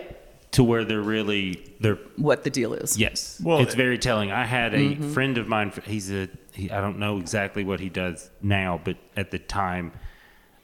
[0.55, 2.97] To where they're really they're What the deal is.
[2.97, 4.31] Yes, Well, it's very telling.
[4.31, 5.11] I had a Mm-hmm.
[5.13, 5.71] friend of mine.
[5.85, 6.29] He's a.
[6.53, 9.91] He, I don't know exactly what he does now, but at the time,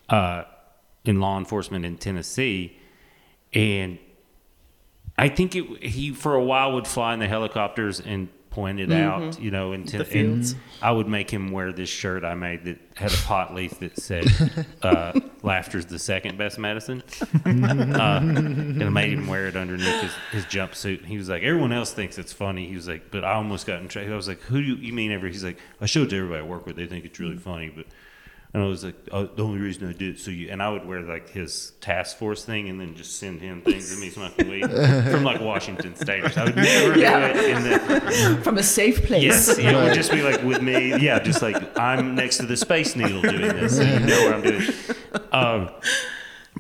[0.10, 0.44] uh,
[1.04, 2.78] in law enforcement in Tennessee,
[3.54, 4.00] and
[5.18, 5.84] I think it.
[5.84, 9.40] He for a while would fly in the helicopters and point it out.
[9.42, 9.98] You know, Mm-hmm.
[9.98, 10.52] The fields.
[10.52, 13.80] and I would make him wear this shirt I made that had a pot leaf
[13.80, 14.26] that said,
[14.84, 17.02] uh, "Laughter's the second best medicine."
[17.46, 21.06] uh, and I made him wear it underneath his, his jumpsuit.
[21.06, 22.68] He was like, everyone else thinks it's funny.
[22.68, 24.14] He was like, but I almost got in trouble.
[24.14, 25.28] I was like, who do you, you mean ever?
[25.28, 26.76] He's like, I showed it to everybody I work with.
[26.76, 27.86] They think it's really funny, but.
[28.54, 30.70] And I was like, oh, the only reason I did it so you and I
[30.70, 34.10] would wear like his task force thing and then just send him things of me
[34.10, 34.70] smoking weed
[35.10, 36.26] from like Washington State.
[36.26, 36.60] or something.
[36.60, 37.32] I would never Yeah.
[37.34, 37.64] do it in
[38.36, 39.24] the From a safe place.
[39.24, 40.98] Yes, it would just be like with me.
[41.02, 44.34] Yeah, just like I'm next to the Space Needle doing this, so you know what
[44.34, 44.64] I'm doing.
[45.32, 45.70] Um,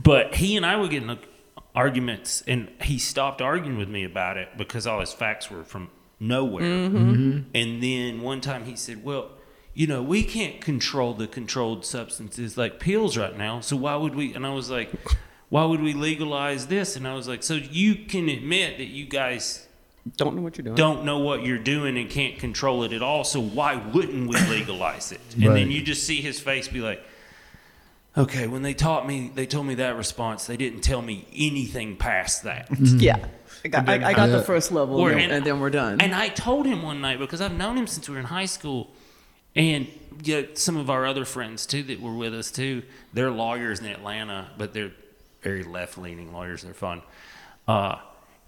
[0.01, 1.27] but he and I were getting like,
[1.75, 5.89] arguments, and he stopped arguing with me about it because all his facts were from
[6.21, 6.63] nowhere.
[6.63, 9.31] And then one time he said, "Well."
[9.73, 13.61] You know, we can't control the controlled substances like pills right now.
[13.61, 14.33] So why would we?
[14.33, 14.91] And I was like,
[15.49, 16.95] why would we legalize this?
[16.95, 19.65] And I was like, so you can admit that you guys
[20.17, 20.75] Don't know what you're doing.
[20.75, 23.23] don't know what you're doing and can't control it at all.
[23.23, 25.21] So why wouldn't we legalize it?
[25.35, 25.53] And Right.
[25.55, 27.01] then you just see his face be like,
[28.17, 30.45] okay, when they taught me, they told me that response.
[30.47, 32.69] They didn't tell me anything past that.
[32.69, 32.99] Mm-hmm.
[32.99, 33.25] Yeah.
[33.63, 36.01] I got, I, I got the first level, Or- and, and then we're done.
[36.01, 38.45] And I told him one night because I've known him since we were in high
[38.47, 38.89] school,
[39.55, 39.87] and
[40.23, 42.83] yeah, some of our other friends too that were with us too.
[43.13, 44.91] They're lawyers in Atlanta, but they're
[45.41, 46.61] very left-leaning lawyers.
[46.61, 47.01] They're fun.
[47.67, 47.97] Uh,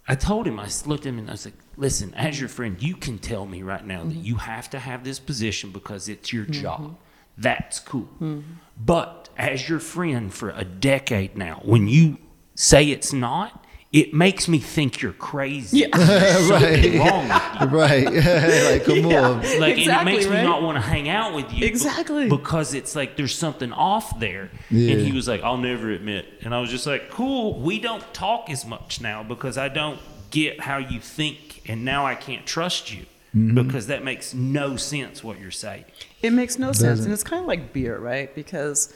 [0.08, 2.82] I told him, I looked at him and I was like, listen, as your friend,
[2.82, 4.26] you can tell me right now that mm-hmm.
[4.26, 6.62] you have to have this position because it's your mm-hmm.
[6.62, 6.98] job.
[7.38, 8.10] That's cool.
[8.16, 8.42] Mm-hmm.
[8.78, 12.18] But as your friend for a decade now, when you
[12.56, 13.62] say it's not,
[13.93, 15.79] it makes me think you're crazy.
[15.79, 15.88] Yeah.
[16.49, 16.99] right.
[16.99, 17.77] wrong with you.
[17.77, 18.06] Right.
[18.71, 19.21] like, come Yeah.
[19.21, 19.38] on.
[19.38, 20.43] Like, and it Exactly, makes me right?
[20.43, 21.60] not want to hang out with you.
[21.62, 22.27] be- Exactly.
[22.27, 24.49] Because it's like there's something off there.
[24.71, 24.93] Yeah.
[24.95, 26.25] And he was like, I'll never admit.
[26.41, 29.99] And I was just like, cool, we don't talk as much now because I don't
[30.32, 31.62] get how you think.
[31.69, 33.63] And now I can't trust you Mm-hmm.
[33.65, 35.86] because that makes no sense what you're saying.
[36.21, 36.82] It makes no sense.
[36.84, 37.06] Doesn't.
[37.06, 38.34] And it's kind of like beer, right?
[38.36, 38.93] Because,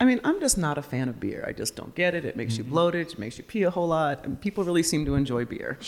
[0.00, 1.44] I mean, I'm just not a fan of beer.
[1.46, 2.24] I just don't get it.
[2.24, 2.72] It makes you mm-hmm.
[2.72, 5.78] bloated, it makes you pee a whole lot, and people really seem to enjoy beer.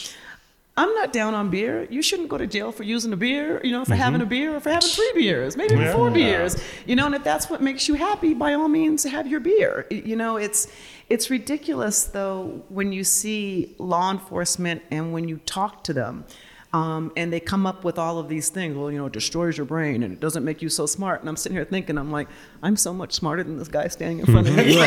[0.76, 1.86] I'm not down on beer.
[1.90, 4.00] You shouldn't go to jail for using a beer, you know, for mm-hmm.
[4.00, 6.56] having a beer or for having three beers, maybe even four beers.
[6.86, 9.86] You know, and if that's what makes you happy, by all means, have your beer.
[9.90, 10.68] You know, it's
[11.10, 16.24] it's ridiculous though when you see law enforcement and when you talk to them.
[16.72, 18.76] Um, and they come up with all of these things.
[18.76, 21.18] Well, you know, it destroys your brain and it doesn't make you so smart.
[21.20, 22.28] And I'm sitting here thinking, I'm like,
[22.62, 24.62] I'm so much smarter than this guy standing in front of me.
[24.74, 24.78] you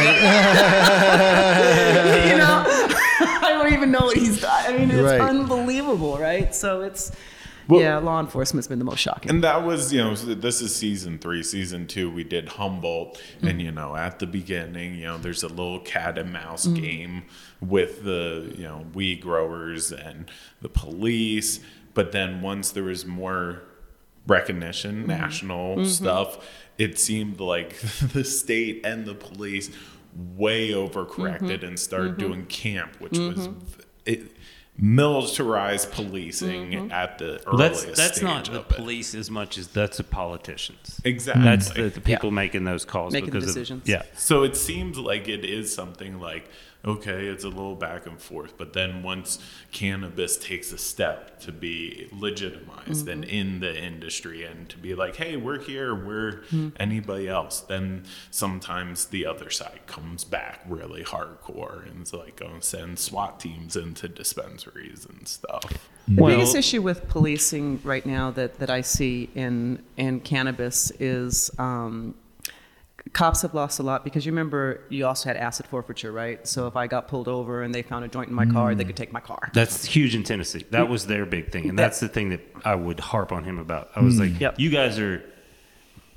[2.38, 4.64] know, I don't even know what he's done.
[4.66, 5.20] I mean, it's Right.
[5.22, 6.56] unbelievable, right?
[6.56, 7.12] So it's,
[7.68, 9.30] Well- yeah, law enforcement's been the most shocking.
[9.30, 11.44] And that was, you know, this is season three.
[11.44, 13.16] Season two, we did Humboldt.
[13.16, 13.48] Mm-hmm.
[13.48, 16.82] And, you know, at the beginning, you know, there's a little cat and mouse mm-hmm.
[16.82, 17.24] game
[17.62, 20.30] with the, you know, weed growers and
[20.62, 21.60] the police.
[21.94, 23.62] But then once there was more
[24.28, 25.08] recognition, mm-hmm.
[25.08, 26.46] national stuff,
[26.78, 27.80] it seemed like
[28.14, 29.70] the state and the police
[30.36, 33.50] way overcorrected and started doing camp, which was
[34.06, 34.36] it,
[34.78, 36.92] militarized policing mm-hmm.
[36.92, 38.76] at the Well, earliest that's that's stage not the of it.
[38.76, 41.00] police as much as that's the politicians.
[41.04, 41.44] Exactly.
[41.44, 43.84] That's the, the people making those calls Making because decisions.
[43.84, 44.04] Of, yeah.
[44.16, 46.50] So it seems like it is something like,
[46.86, 49.40] okay, it's a little back and forth, but then once
[49.72, 55.16] cannabis takes a step to be legitimized and in the industry and to be like,
[55.16, 56.44] hey, we're here, we're
[56.80, 62.60] anybody else, then sometimes the other side comes back really hardcore and it's like, going
[62.60, 65.90] to send SWAT teams into dispensaries and stuff.
[66.08, 70.92] The Well- biggest issue with policing right now that, that I see in in cannabis
[71.00, 72.16] is um,
[73.12, 76.46] cops have lost a lot because you remember you also had asset forfeiture, right?
[76.48, 78.84] So if I got pulled over and they found a joint in my car, they
[78.84, 78.88] mm.
[78.88, 79.52] could take my car.
[79.54, 80.66] That's huge in Tennessee.
[80.72, 83.60] That was their big thing, and that's the thing that I would harp on him
[83.60, 83.90] about.
[83.96, 84.32] I was mm.
[84.32, 84.60] like, Yep.
[84.60, 85.24] "You guys are,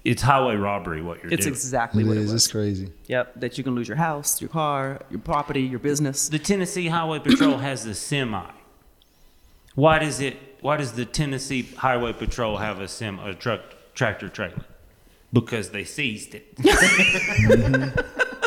[0.04, 1.02] it's highway robbery.
[1.02, 1.32] What you're doing.
[1.32, 2.32] It's doing." exactly It what it is.
[2.32, 2.92] It's crazy.
[3.08, 6.28] Yep, that you can lose your house, your car, your property, your business.
[6.28, 8.44] the Tennessee Highway Patrol has the semi.
[9.74, 10.36] Why does it?
[10.60, 13.60] Why does the Tennessee Highway Patrol have a sim a truck
[13.94, 14.64] tractor trailer?
[15.32, 16.54] Because they seized it.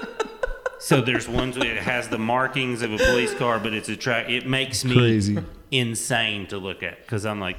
[0.79, 4.29] so there's ones that has the markings of a police car, but it's a track.
[4.29, 5.37] It makes me Crazy.
[5.71, 7.57] insane to look at because I'm like,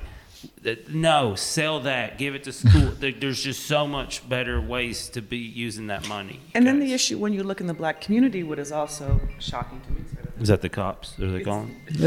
[0.88, 2.92] no, sell that, give it to school.
[2.98, 6.40] There's just so much better ways to be using that money.
[6.54, 9.80] And then the issue when you look in the black community, what is also shocking
[9.82, 10.00] to me.
[10.40, 11.18] Is that the cops?
[11.20, 11.76] Are they calling?
[11.90, 12.02] they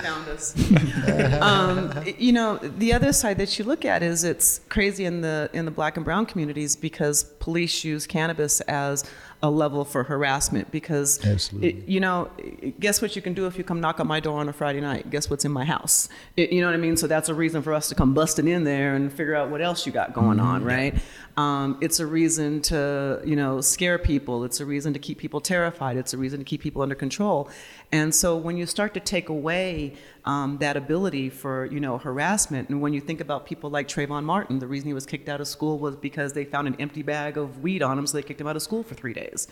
[0.00, 0.56] found us.
[1.42, 5.50] um, you know, the other side that you look at is it's crazy in the
[5.52, 9.04] in the black and brown communities because police use cannabis as
[9.44, 11.18] a level for harassment because
[11.64, 12.30] it- you know
[12.78, 14.80] guess what you can do if you come knock on my door on a friday
[14.80, 15.10] night?
[15.10, 16.08] Guess what's in my house?
[16.36, 16.96] It- you know what i mean?
[16.96, 19.60] So that's a reason for us to come busting in there and figure out what
[19.60, 20.94] else you got going on right?
[21.36, 24.44] Um, it's a reason to you know scare people.
[24.44, 25.96] It's a reason to keep people terrified.
[25.96, 27.48] It's a reason to keep people under control
[27.92, 32.68] and so when you start to take away um, that ability for you know harassment
[32.68, 35.40] and when you think about people like Trayvon Martin the reason he was kicked out
[35.40, 38.22] of school was because they found an empty bag of weed on him so they
[38.22, 39.48] kicked him out of school for three days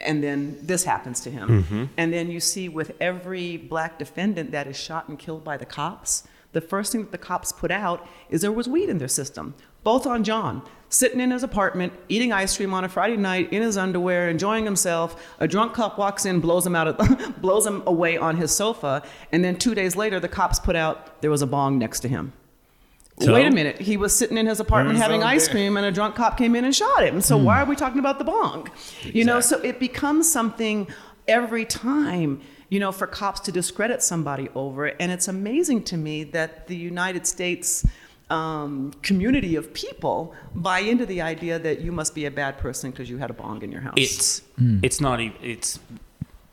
[0.00, 1.64] and then this happens to him.
[1.96, 5.66] And then you see with every black defendant that is shot and killed by the
[5.66, 9.08] cops, the first thing that the cops put out is there was weed in their
[9.08, 9.54] system.
[9.88, 13.78] Botham Jean, sitting in his apartment, eating ice cream on a Friday night in his
[13.78, 15.34] underwear, enjoying himself.
[15.40, 19.02] A drunk cop walks in, blows him out, of, blows him away on his sofa,
[19.32, 22.08] and then two days later, the cops put out there was a bong next to
[22.08, 22.34] him.
[23.18, 23.32] So?
[23.32, 23.80] Wait a minute.
[23.80, 26.66] He was sitting in his apartment having ice cream, and a drunk cop came in
[26.66, 27.22] and shot him.
[27.22, 28.68] So why are we talking about the bong?
[29.04, 30.86] You know, so it becomes something
[31.26, 32.42] every time.
[32.68, 36.66] You know, for cops to discredit somebody over it, and it's amazing to me that
[36.66, 37.86] the United States
[38.30, 42.90] um, community of people buy into the idea that you must be a bad person
[42.90, 43.94] because you had a bong in your house.
[43.96, 44.80] It's hmm.
[44.82, 45.78] it's not even it's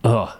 [0.03, 0.31] ugh.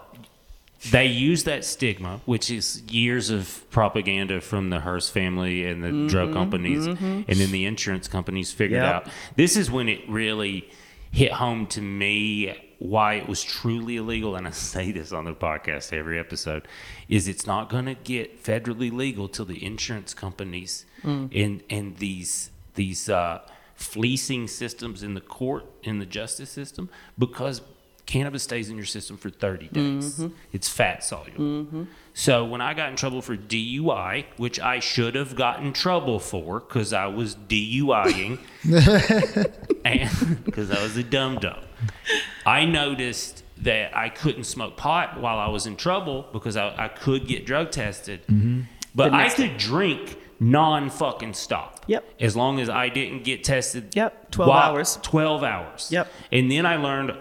[0.90, 5.88] They use that stigma, which is years of propaganda from the Hearst family and the
[5.88, 7.22] mm-hmm, drug companies, mm-hmm.
[7.26, 8.94] and then the insurance companies figured Yep.
[8.94, 9.08] out.
[9.34, 10.70] This is when it really
[11.10, 15.32] hit home to me why it was truly illegal, and I say this on the
[15.32, 16.68] podcast every episode,
[17.08, 21.30] is it's not going to get federally legal till the insurance companies mm.
[21.34, 23.40] and and these these uh,
[23.74, 27.62] fleecing systems in the court in the justice system because
[28.06, 30.18] cannabis stays in your system for 30 days.
[30.18, 30.34] Mm-hmm.
[30.52, 31.32] It's fat soluble.
[31.32, 31.82] Mm-hmm.
[32.14, 36.60] So when I got in trouble for DUI, which I should have gotten trouble for
[36.60, 38.38] because I was DUIing,
[39.84, 41.58] and because I was a dum dum,
[42.46, 46.88] I noticed that I couldn't smoke pot while I was in trouble because I, I
[46.88, 48.62] could get drug tested, mm-hmm.
[48.94, 51.84] but I could drink non fucking stop.
[51.86, 52.04] Yep.
[52.20, 53.94] As long as I didn't get tested.
[53.94, 54.98] Yep, 12 while- hours.
[55.02, 55.88] 12 hours.
[55.90, 56.08] Yep.
[56.32, 57.16] And then I learned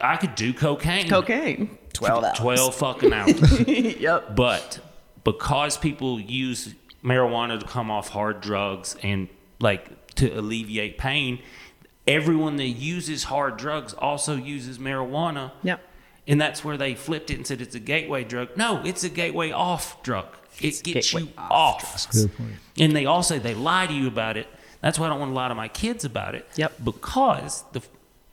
[0.00, 1.08] I could do cocaine.
[1.08, 1.78] Cocaine.
[1.92, 2.38] 12 hours.
[2.38, 3.60] 12 fucking hours.
[3.68, 4.36] yep.
[4.36, 4.80] but
[5.24, 9.28] because people use marijuana to come off hard drugs and
[9.60, 11.40] like to alleviate pain,
[12.06, 15.52] everyone that uses hard drugs also uses marijuana.
[15.62, 15.80] Yep.
[16.26, 18.56] And that's where they flipped it and said it's a gateway drug.
[18.56, 20.26] No, it's a gateway off drug.
[20.60, 22.10] It gets you off.
[22.12, 22.52] Good point.
[22.78, 24.46] And they all say they lie to you about it.
[24.80, 26.46] That's why I don't want to lie to my kids about it.
[26.56, 26.84] Yep.
[26.84, 27.82] Because the,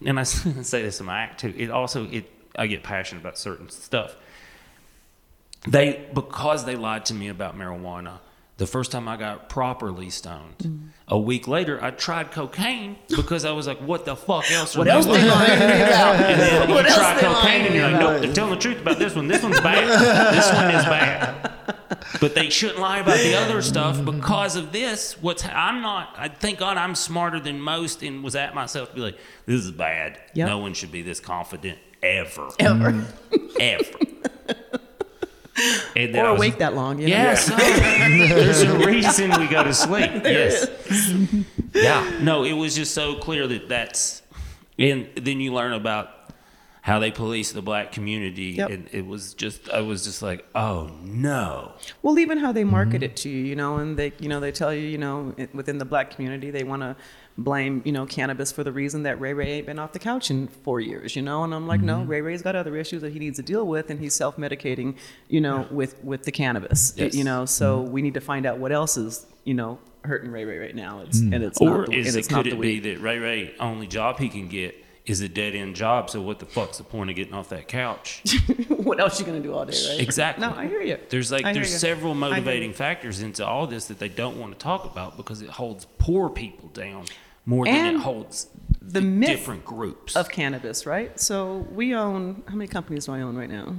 [0.05, 1.53] and I say this in my act too.
[1.57, 4.15] It also it I get passionate about certain stuff.
[5.67, 8.19] They because they lied to me about marijuana.
[8.59, 10.79] The first time I got properly stoned, Mm.
[11.07, 14.87] a week later I tried cocaine because I was like, "What the fuck else?" What
[14.87, 16.15] else they lying about?
[16.17, 18.99] and then What you try cocaine and you're like, nope, they're telling the truth about
[18.99, 19.27] this one.
[19.27, 19.87] This one's bad.
[20.33, 21.51] this one is bad.
[22.21, 25.13] But they shouldn't lie about the other stuff because of this.
[25.21, 26.13] What's I'm not.
[26.17, 29.63] I thank God I'm smarter than most and was at myself to be like, this
[29.63, 30.19] is bad.
[30.33, 30.47] Yep.
[30.47, 33.05] No one should be this confident ever, Ever.
[33.59, 33.99] ever.
[35.95, 36.99] And then Or I was- awake that long.
[36.99, 37.13] You know?
[37.13, 37.47] Yes.
[38.29, 40.11] There's a reason we go to sleep.
[40.23, 40.67] yes.
[41.73, 42.19] Yeah.
[42.21, 44.23] No, it was just so clear that that's,
[44.79, 46.09] and then you learn about
[46.81, 48.69] how they police the black community, Yep.
[48.69, 51.73] and it was just, I was just like, oh no.
[52.01, 53.03] Well, even how they market mm-hmm.
[53.03, 55.77] it to you, you know, and they, you know, they tell you, you know, within
[55.77, 56.95] the black community, they want to
[57.43, 60.29] blame, you know, cannabis for the reason that Ray Ray ain't been off the couch
[60.29, 62.09] in four years, you know, and I'm like, no, mm-hmm.
[62.09, 64.95] Ray Ray's got other issues that he needs to deal with, and he's self-medicating,
[65.27, 67.15] you know, with with the cannabis, Yes.
[67.15, 67.91] you know, so mm-hmm.
[67.91, 71.01] we need to find out what else is, you know, hurting Ray Ray right now.
[71.01, 71.33] It's mm.
[71.33, 73.01] and it's Or not the, is and it, it's not could the it be that
[73.01, 74.75] Ray Ray only job he can get
[75.05, 76.09] is a dead end job?
[76.09, 78.23] So what the fuck's the point of getting off that couch?
[78.67, 79.99] what else you gonna do all day, right?
[79.99, 80.45] Exactly.
[80.45, 80.97] No, I hear you.
[81.09, 82.31] There's like I there's several I hear you.
[82.31, 85.85] motivating factors into all this that they don't want to talk about because it holds
[85.97, 87.05] poor people down
[87.45, 88.47] more than And it holds
[88.81, 90.15] the myth different groups.
[90.15, 91.19] of cannabis, right?
[91.19, 93.75] So we own how many companies do I own right now?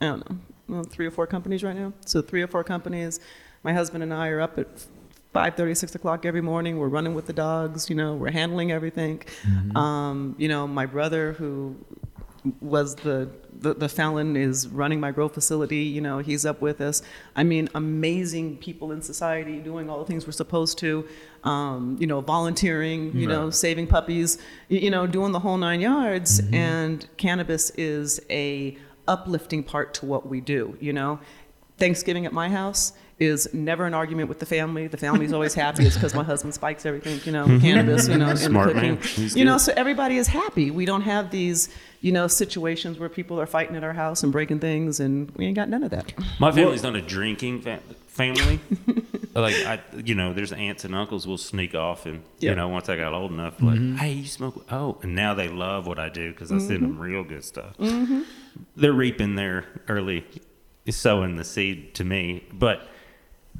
[0.00, 1.92] I don't know, well, three or four companies right now.
[2.06, 3.20] So three or four companies.
[3.62, 4.68] My husband and I are up at
[5.34, 6.78] five thirty, six o'clock every morning.
[6.78, 7.90] We're running with the dogs.
[7.90, 9.22] You know, we're handling everything.
[9.76, 11.76] Um, you know, my brother who
[12.62, 16.80] was the, the the felon is running my grow facility you know he's up with
[16.80, 17.02] us
[17.36, 21.06] i mean amazing people in society doing all the things we're supposed to
[21.44, 25.80] um, you know volunteering you know saving puppies you, you know doing the whole nine
[25.80, 28.76] yards and cannabis is a
[29.08, 31.18] uplifting part to what we do you know
[31.78, 34.86] thanksgiving at my house is never an argument with the family.
[34.86, 35.84] The family's always happy.
[35.84, 38.94] It's because my husband spikes everything, you know, cannabis, you know, and Smart cooking.
[38.94, 38.96] man.
[39.02, 40.70] He's You know, so everybody is happy.
[40.70, 41.68] We don't have these,
[42.00, 45.44] you know, situations where people are fighting at our house and breaking things, and we
[45.44, 46.14] ain't got none of that.
[46.40, 48.58] My family's not a drinking fa- family.
[49.34, 52.50] like I, you know, there's aunts and uncles will sneak off, and Yeah.
[52.50, 53.96] you know, once I got old enough, like, mm-hmm.
[53.96, 54.64] hey, you smoke?
[54.70, 56.82] Oh, and now they love what I do because I send mm-hmm.
[56.82, 57.76] them real good stuff.
[57.78, 58.22] Mm-hmm.
[58.76, 60.24] They're reaping their early,
[60.88, 62.88] sowing the seed to me, but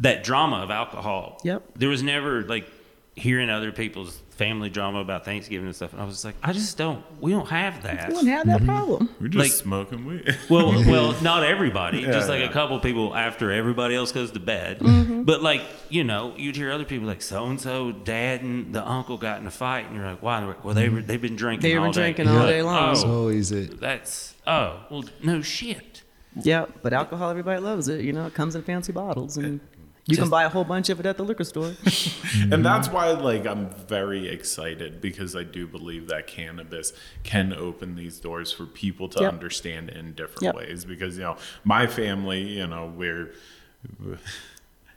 [0.01, 1.39] that drama of alcohol.
[1.45, 1.63] Yep.
[1.77, 2.67] There was never like
[3.16, 6.79] hearing other people's family drama about Thanksgiving and stuff, and I was like, I just
[6.79, 7.05] don't.
[7.20, 8.09] We don't have that.
[8.09, 9.11] We don't have that problem.
[9.20, 10.38] We're just Like- smoking weed.
[10.49, 12.03] Well, well, not everybody.
[12.03, 12.49] just like yeah.
[12.49, 14.79] a couple people after everybody else goes to bed.
[14.79, 15.25] Mm-hmm.
[15.25, 18.87] But like you know, you'd hear other people like so and so, dad and the
[18.88, 20.42] uncle got in a fight, and you're like, why?
[20.44, 21.68] Like, well, they were they've been drinking.
[21.68, 22.12] They were all day.
[22.12, 22.92] drinking all day long.
[22.92, 23.79] It's Oh, is it.
[23.81, 26.03] that's oh well, no shit.
[26.43, 28.03] Yeah, but alcohol, everybody loves it.
[28.03, 29.61] You know, it comes in fancy bottles, and
[30.07, 31.66] you can buy a whole bunch of it at the liquor store.
[32.51, 32.94] and that's mm-hmm.
[32.96, 36.92] why like i'm very excited because i do believe that cannabis
[37.22, 39.32] can open these doors for people to Yep.
[39.32, 40.55] understand in different Yep.
[40.55, 43.32] ways because you know my family you know we're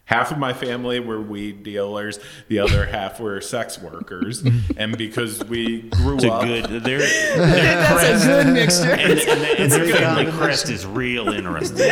[0.06, 4.44] half of my family were weed dealers the other half were sex workers
[4.78, 6.84] and because we grew It's a up good.
[6.84, 8.92] Their their crest good mixture.
[8.92, 11.88] and, and the, and their family crest is real interesting.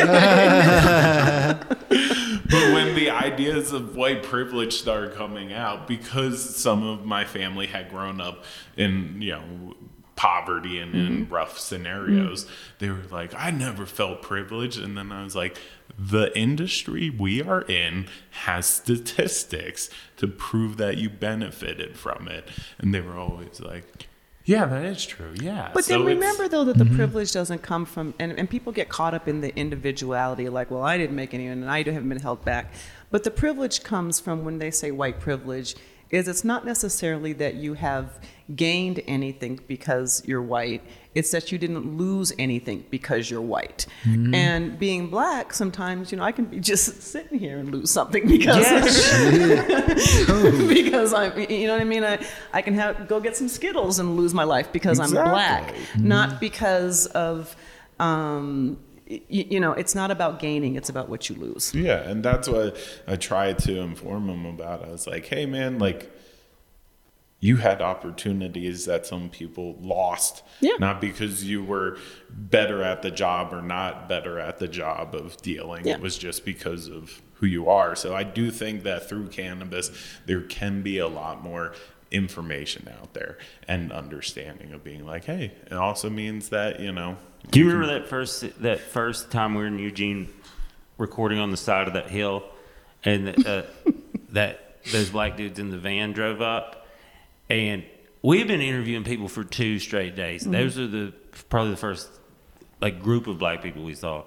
[2.52, 7.66] But when the ideas of white privilege started coming out, because some of my family
[7.66, 8.44] had grown up
[8.76, 9.74] in, you know,
[10.14, 11.34] poverty and in mm-hmm.
[11.34, 11.58] rough mm-hmm.
[11.58, 12.46] scenarios
[12.78, 14.78] they were like i never felt privileged.
[14.78, 15.58] And then i was like
[15.98, 22.48] the industry we are in has statistics to prove that you benefited from it.
[22.78, 24.08] And they were always like
[24.44, 26.96] yeah that is true yeah But So then remember, though, that the mm-hmm.
[26.96, 30.82] privilege doesn't come from, and, and people get caught up in the individuality, like, well,
[30.82, 32.72] I didn't make any, and I haven't been held back.
[33.10, 35.76] But the privilege comes from when they say white privilege,
[36.10, 38.20] is it's not necessarily that you have
[38.54, 40.82] gained anything because you're white.
[41.14, 43.84] It's that you didn't lose anything because you're white.
[44.04, 48.26] And being black, sometimes, you know, I can be just sitting here and lose something
[48.26, 48.66] because
[50.68, 52.04] because I'm, you know what I mean?
[52.04, 55.74] I, I can have go get some Skittles and lose my life because I'm black,
[55.98, 57.54] not because of,
[57.98, 61.74] um, y- you know, it's not about gaining, it's about what you lose.
[61.74, 64.84] Yeah, and that's what I tried to inform him about.
[64.84, 66.10] I was like, "Hey, man, like."
[67.42, 70.74] You had opportunities that some people lost, Yeah.
[70.78, 71.98] not because you were
[72.30, 75.84] better at the job or not better at the job of dealing.
[75.84, 75.94] Yeah.
[75.94, 77.96] It was just because of who you are.
[77.96, 79.90] So I do think that through cannabis,
[80.24, 81.74] there can be a lot more
[82.12, 87.16] information out there and understanding of being like, hey, it also means that you know.
[87.50, 90.28] Do you remember that first that first time we were in Eugene,
[90.96, 92.44] recording on the side of that hill,
[93.04, 93.62] and uh,
[94.28, 96.81] that those black dudes in the van drove up,
[97.48, 97.84] and
[98.22, 100.42] we've been interviewing people for two straight days.
[100.42, 100.52] Mm-hmm.
[100.52, 101.12] Those are the
[101.48, 102.08] probably the first
[102.80, 104.24] like group of black people we saw.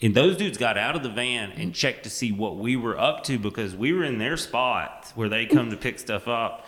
[0.00, 1.70] And those dudes got out of the van and mm-hmm.
[1.72, 5.28] checked to see what we were up to because we were in their spot where
[5.28, 6.66] they come to pick stuff up.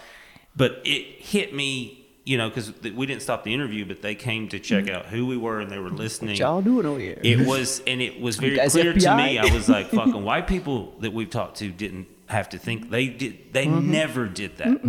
[0.55, 4.49] But it hit me, you know, because we didn't stop the interview, but they came
[4.51, 4.95] to check mm-hmm.
[4.95, 6.35] out who we were and they were listening.
[6.35, 7.19] What y'all doing over here?
[7.25, 9.39] It was, and it was very clear to me.
[9.39, 13.09] I was like, "Fucking white people that we've talked to didn't have to think they
[13.09, 13.53] did.
[13.53, 13.91] They Mm-hmm.
[13.91, 14.81] never did that."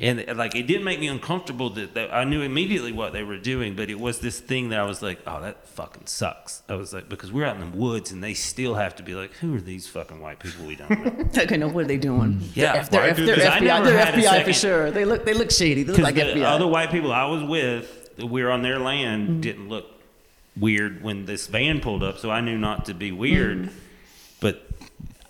[0.00, 3.36] And like, it didn't make me uncomfortable that, that I knew immediately what they were
[3.36, 6.76] doing, but it was this thing that I was like, "Oh, that fucking sucks." I
[6.76, 9.32] was like, because we're out in the woods and they still have to be like,
[9.38, 12.40] "Who are these fucking white people we don't know?" okay, no, what are they doing?
[12.54, 14.90] Yeah, If they're, do they're FBI, they're FBI for sure.
[14.92, 15.82] They look, they look shady.
[15.82, 16.44] They look like Because the FBI.
[16.44, 19.40] other white people I was with, we were on their land, Mm-hmm.
[19.40, 19.86] didn't look
[20.56, 23.58] weird when this van pulled up, so I knew not to be weird.
[23.62, 23.78] Mm-hmm.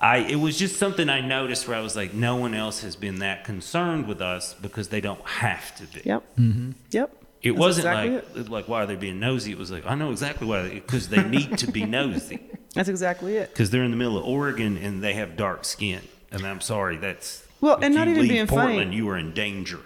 [0.01, 2.83] But I, it was just something I noticed where I was like, no one else
[2.83, 6.03] has been that concerned with us because they don't have to be.
[6.05, 6.25] Yep.
[6.39, 6.71] Mm-hmm.
[6.91, 7.25] Yep.
[7.43, 9.53] It That's wasn't exactly like like why are they being nosy?
[9.53, 12.41] It was like I know exactly why because they need to be nosy
[12.75, 13.51] That's exactly it.
[13.51, 16.01] because they're in the middle of Oregon and they have dark skin.
[16.33, 18.95] And I'm sorry, that's Well, if and not you even leave being funny.
[18.95, 19.79] You are in danger.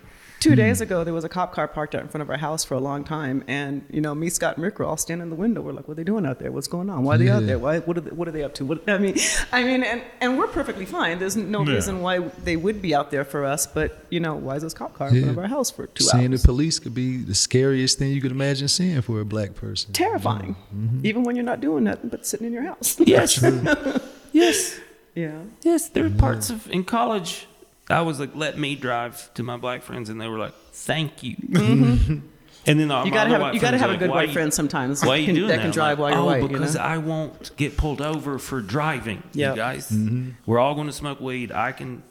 [0.43, 0.57] Two hmm.
[0.57, 2.74] days ago, there was a cop car parked out in front of our house for
[2.74, 5.36] a long time, and you know, me, Scott, and Rick were all standing in the
[5.36, 5.61] window.
[5.61, 6.51] We're like, "What are they doing out there?
[6.51, 7.05] What's going on?
[7.05, 7.61] Why are they out there?
[7.61, 7.78] Why?
[7.78, 8.64] What are they, what are they up to?
[8.64, 9.16] What, I mean,
[9.53, 11.20] I mean, and, and we're perfectly fine.
[11.20, 11.74] There's no Yeah.
[11.74, 13.68] reason why they would be out there for us.
[13.68, 16.03] But you know, why is this cop car in front of our house for two
[16.03, 16.20] Seeing hours?
[16.22, 19.55] Seeing the police could be the scariest thing you could imagine seeing for a black
[19.55, 19.93] person.
[19.93, 21.07] Terrifying, mm-hmm.
[21.07, 22.99] even when you're not doing nothing but sitting in your house.
[22.99, 23.40] Yes,
[24.32, 24.80] yes.
[25.14, 25.43] yeah.
[25.62, 27.47] Yes, there are parts of in college.
[27.93, 31.22] I was like, "Let me drive" to my black friends, and they were like, "Thank
[31.22, 32.28] you." Mm-hmm.
[32.64, 34.55] And then all You gotta have you gotta have a good like, white "Why friend
[34.55, 35.05] sometimes.
[35.05, 36.49] Why are you can- doing that can drive like, while you're oh, white?
[36.53, 36.86] because you know?
[36.86, 39.22] I won't get pulled over for driving.
[39.32, 39.51] Yep.
[39.51, 40.30] You guys, mm-hmm.
[40.47, 41.51] we're all going to smoke weed.
[41.51, 42.05] I can,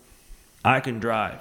[0.66, 1.40] I can drive.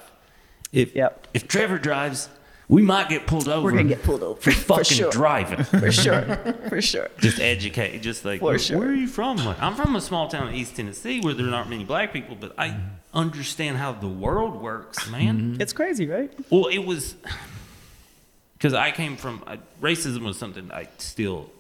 [0.72, 1.26] If Yep.
[1.34, 2.28] if Trevor drives,
[2.70, 3.64] we might get pulled over.
[3.64, 5.10] We're gonna get pulled over for fucking sure.
[5.10, 5.64] driving.
[5.64, 6.36] for sure,
[6.68, 7.08] for sure.
[7.18, 8.78] just educate, just like For where, sure.
[8.78, 9.38] where are you from?
[9.38, 12.36] Like, I'm from a small town in East Tennessee where there aren't many black people,
[12.38, 12.78] but I
[13.12, 15.38] understand how the world works, man.
[15.38, 15.60] Mm-hmm.
[15.60, 16.32] It's crazy, right?
[16.48, 17.16] Well, it was
[18.56, 21.50] because I came from I, racism was something I still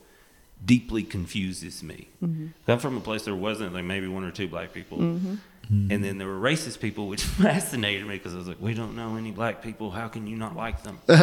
[0.64, 2.08] deeply confuses me.
[2.22, 2.70] Mm-hmm.
[2.70, 5.34] I'm from a place there wasn't like maybe one or two black people, mm-hmm.
[5.70, 8.96] And then there were racist people, which fascinated me because I was like, we don't
[8.96, 9.92] know any black people.
[9.92, 10.98] How can you not like them?
[11.06, 11.18] Like,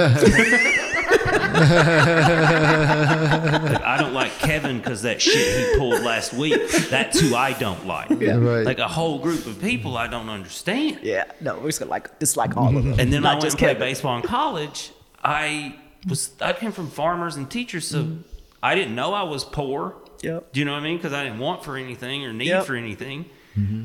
[3.81, 6.69] I don't like Kevin because that shit he pulled last week.
[6.89, 8.09] That's who I don't like.
[8.09, 8.65] Right.
[8.65, 10.99] Like a whole group of people I don't understand.
[11.03, 11.25] Yeah.
[11.41, 12.99] No, we're just gonna like dislike all of them.
[12.99, 13.87] And then Not I went just and played Kevin.
[13.87, 14.91] baseball in college.
[15.23, 15.75] I
[16.07, 18.21] was I came from farmers and teachers, so mm-hmm.
[18.63, 19.95] I didn't know I was poor.
[20.21, 20.53] Yep.
[20.53, 20.97] Do you know what I mean?
[20.97, 22.65] Because I didn't want for anything or need Yep.
[22.65, 23.25] for anything.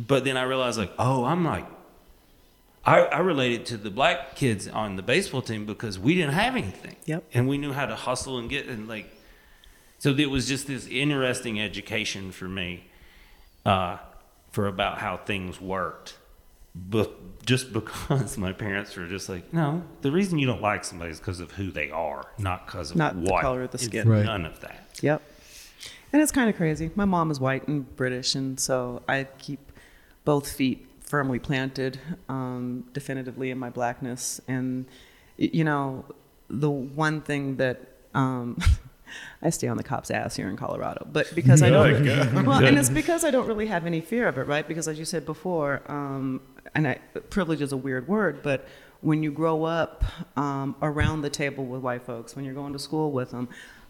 [0.06, 1.66] But then I realized, like, oh, I'm like,
[2.84, 6.56] I, I related to the black kids on the baseball team because we didn't have
[6.56, 6.96] anything.
[7.06, 7.24] Yep.
[7.32, 9.06] And we knew how to hustle and get and like,
[9.98, 12.84] so it was just this interesting education for me,
[13.64, 13.98] uh,
[14.50, 16.18] for about how things worked.
[16.74, 21.12] But just because my parents were just like, no, the reason you don't like somebody
[21.12, 24.08] is because of who they are, not because of Not the color of the skin.
[24.08, 24.24] Right.
[24.24, 24.98] None of that.
[25.00, 25.22] Yep.
[26.12, 26.90] And it's kind of crazy.
[26.94, 29.72] My mom is white and British, and so I keep
[30.24, 31.98] both feet firmly planted,
[32.28, 34.40] um, definitively in my blackness.
[34.46, 34.86] And,
[35.36, 36.04] you know,
[36.48, 37.80] the one thing that
[38.14, 38.58] um,
[39.42, 42.04] I stay on the cop's ass here in Colorado, but because I don't,
[42.46, 44.66] well, and it's because I don't really have any fear of it, right?
[44.66, 46.40] Because as you said before, um,
[46.74, 46.94] and I,
[47.30, 48.66] privilege is a weird word, but
[49.00, 50.04] when you grow up
[50.36, 53.48] um, around the table with white folks, when you're going to school with them,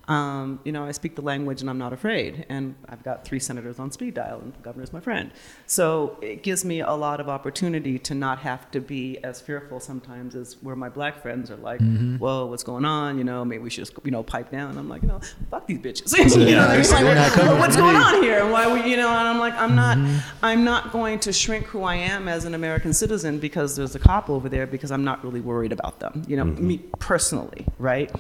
[0.09, 2.45] um, you know, I speak the language and I'm not afraid.
[2.49, 5.31] And I've got three senators on speed dial, and the governor's my friend.
[5.67, 9.79] So it gives me a lot of opportunity to not have to be as fearful
[9.81, 12.17] sometimes as where my black friends are like, mm-hmm.
[12.17, 13.17] whoa, what's going on?
[13.17, 14.77] You know, maybe we should just, you know, pipe down.
[14.77, 16.13] I'm like, you know, fuck these bitches.
[16.37, 18.41] you know, like, You're not coming "Well, what's going on here?
[18.41, 20.19] And why we, you know, and I'm like, I'm not, mm-hmm.
[20.45, 24.01] I'm not going to shrink who I am as an American citizen because there's a
[24.01, 26.67] cop over there because I'm not really worried about them, you know, mm-hmm.
[26.67, 28.11] me personally, right?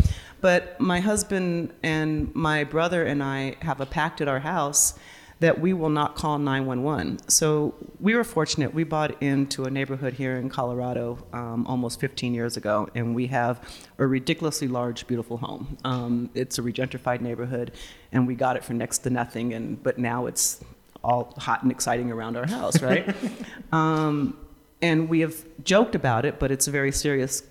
[0.43, 4.99] But my husband and my brother and I have a pact at our house
[5.43, 7.29] that we will not call 911.
[7.29, 8.73] So we were fortunate.
[8.73, 13.27] We bought into a neighborhood here in Colorado um, almost 15 years ago, and we
[13.27, 13.61] have
[13.99, 15.79] a ridiculously large, beautiful home.
[15.85, 17.73] Um, it's a regentrified neighborhood,
[18.13, 19.53] and we got it for next to nothing.
[19.53, 20.63] And but now it's
[21.03, 23.13] all hot and exciting around our house, right?
[23.73, 24.37] um,
[24.81, 27.43] and we have joked about it, but it's a very serious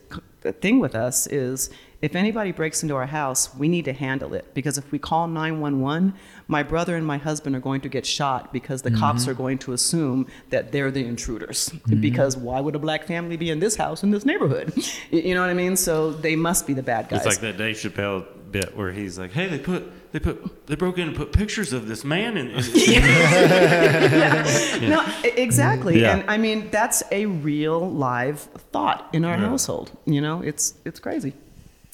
[0.62, 1.28] thing with us.
[1.28, 1.70] Is
[2.02, 5.28] if anybody breaks into our house, we need to handle it because if we call
[5.28, 6.14] 911,
[6.48, 9.32] my brother and my husband are going to get shot because the cops mm-hmm.
[9.32, 11.70] are going to assume that they're the intruders.
[11.70, 12.02] Mm-hmm.
[12.02, 14.74] Because why would a black family be in this house in this neighborhood?
[15.12, 15.76] You know what I mean?
[15.76, 17.26] So they must be the bad guys.
[17.26, 20.76] It's like that Dave Chappelle bit where he's like, "Hey, they put they put they
[20.76, 22.54] broke in and put pictures of this man in." in
[24.90, 26.02] No, e- exactly.
[26.02, 26.18] Yeah.
[26.18, 28.40] And I mean, that's a real live
[28.72, 29.92] thought in our household.
[30.06, 31.34] You know, it's it's crazy.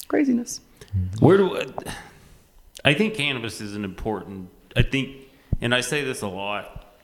[0.08, 0.60] Craziness.
[1.20, 1.66] Where do I,
[2.84, 4.48] I think cannabis is an important?
[4.74, 5.16] I think,
[5.60, 6.94] and I say this a lot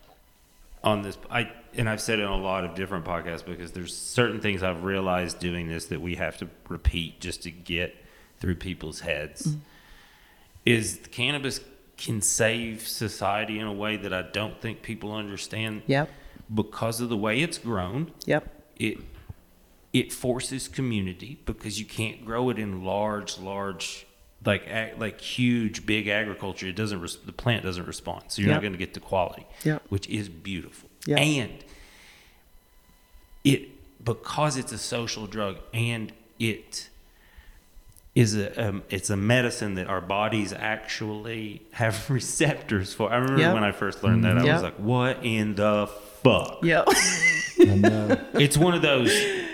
[0.83, 1.19] on this.
[1.31, 4.63] I and I've said it on a lot of different podcasts because there's certain things
[4.63, 7.95] I've realized doing this that we have to repeat just to get
[8.39, 9.49] through people's heads.
[9.49, 9.59] Mm-hmm.
[10.65, 11.61] Is cannabis
[11.97, 15.83] can save society in a way that I don't think people understand.
[15.87, 16.11] Yep.
[16.53, 18.49] Because of the way it's grown Yep.
[18.77, 18.99] it
[19.95, 24.05] it forces community because you can't grow it in large large
[24.45, 28.51] like ag- like huge big agriculture it doesn't res- the plant doesn't respond so you're
[28.51, 28.57] Yep.
[28.57, 29.83] not going to get the quality Yep.
[29.89, 31.19] which is beautiful Yep.
[31.19, 31.65] and
[33.45, 33.71] it
[34.05, 36.89] because it's a social drug and it
[38.15, 43.11] is a um, it's a medicine that our bodies actually have receptors for.
[43.13, 44.53] I remember when I first learned that I Yep.
[44.55, 45.89] was like, "What in the
[46.25, 46.85] fuck?" Yep.
[46.89, 48.21] I know.
[48.35, 49.11] it's one of those.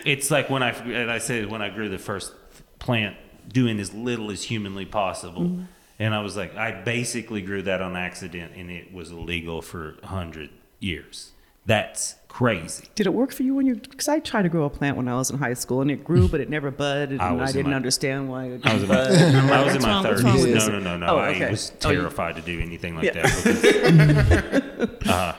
[0.07, 2.33] It's like when I and I said when I grew the first
[2.79, 3.17] plant,
[3.49, 5.63] doing as little as humanly possible, Mm-hmm.
[5.99, 9.97] and I was like, I basically grew that on accident, and it was illegal for
[10.03, 10.49] a hundred
[10.79, 11.33] years.
[11.67, 12.87] That's crazy.
[12.95, 13.75] Did it work for you when you?
[13.77, 16.03] Because I tried to grow a plant when I was in high school, and it
[16.03, 18.83] grew, but it never budded, and I I, didn't my- understand why it I was
[18.83, 19.13] didn't my, bud.
[19.13, 20.67] I'm I like, was in my wrong- what's wrong with thirties.
[20.69, 21.07] No, no, no, no.
[21.15, 21.51] Oh, I okay.
[21.51, 23.23] was Oh, you- terrified to do anything like Yeah.
[23.23, 24.99] that.
[24.99, 25.35] Because, uh,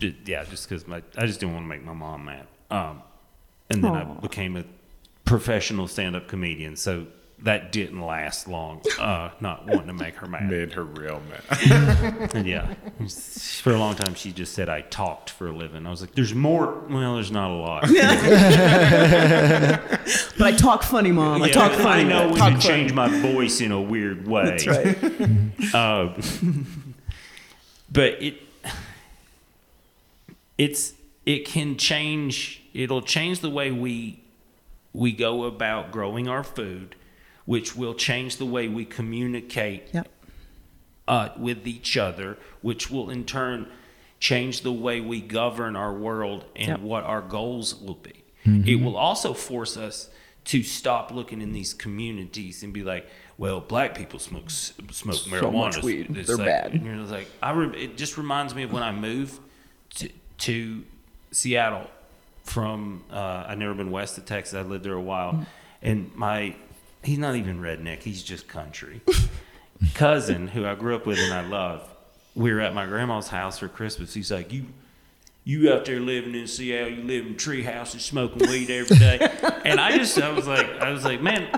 [0.00, 2.46] ju- yeah, just because my I just didn't want to make my mom mad.
[2.70, 3.02] Um,
[3.68, 4.64] and then I became a
[5.24, 7.06] professional stand-up comedian, so
[7.42, 8.82] that didn't last long.
[8.98, 10.50] Uh, not wanting to make her mad.
[10.50, 12.34] Made her real mad.
[12.34, 12.74] And yeah,
[13.62, 15.86] for a long time she just said I talked for a living.
[15.86, 17.84] I was like, "There's more." Well, there's not a lot.
[20.38, 21.42] But I talk funny, mom.
[21.42, 22.02] I talk funny.
[22.02, 22.62] I know when talk to funny.
[22.62, 24.44] change my voice in a weird way.
[24.44, 25.74] That's right.
[25.74, 26.14] Uh,
[27.92, 28.38] but it
[30.64, 30.82] it's
[31.24, 34.22] it can change it'll change the way we
[34.92, 36.88] we go about growing our food
[37.46, 40.06] which will change the way we communicate Yep.
[41.08, 42.36] uh, with each other
[42.68, 43.66] which will in turn
[44.18, 46.80] change the way we govern our world and Yep.
[46.80, 48.16] what our goals will be
[48.72, 50.08] it will also force us
[50.46, 53.06] to stop looking in these communities and be like,
[53.36, 55.52] well, black people smoke s- smoke marijuana.
[55.52, 56.16] much weed.
[56.16, 56.82] It's They're like- bad.
[56.82, 59.38] You're just like, I re- it just reminds me of when I moved
[59.96, 60.08] to,
[60.40, 60.82] to
[61.32, 61.86] Seattle
[62.44, 63.04] from.
[63.10, 64.54] Uh, I'd never been west of Texas.
[64.54, 65.46] I lived there a while, Mm.
[65.82, 66.56] and my
[67.02, 68.02] he's not even redneck.
[68.02, 69.00] He's just country.
[69.94, 71.88] Cousin who I grew up with and I love.
[72.34, 74.12] We were at my grandma's house for Christmas.
[74.12, 74.66] He's like, you
[75.44, 79.18] you out there living in Seattle, you live in tree houses, smoking weed every day.
[79.64, 81.48] and I just, I was like, I was like, man,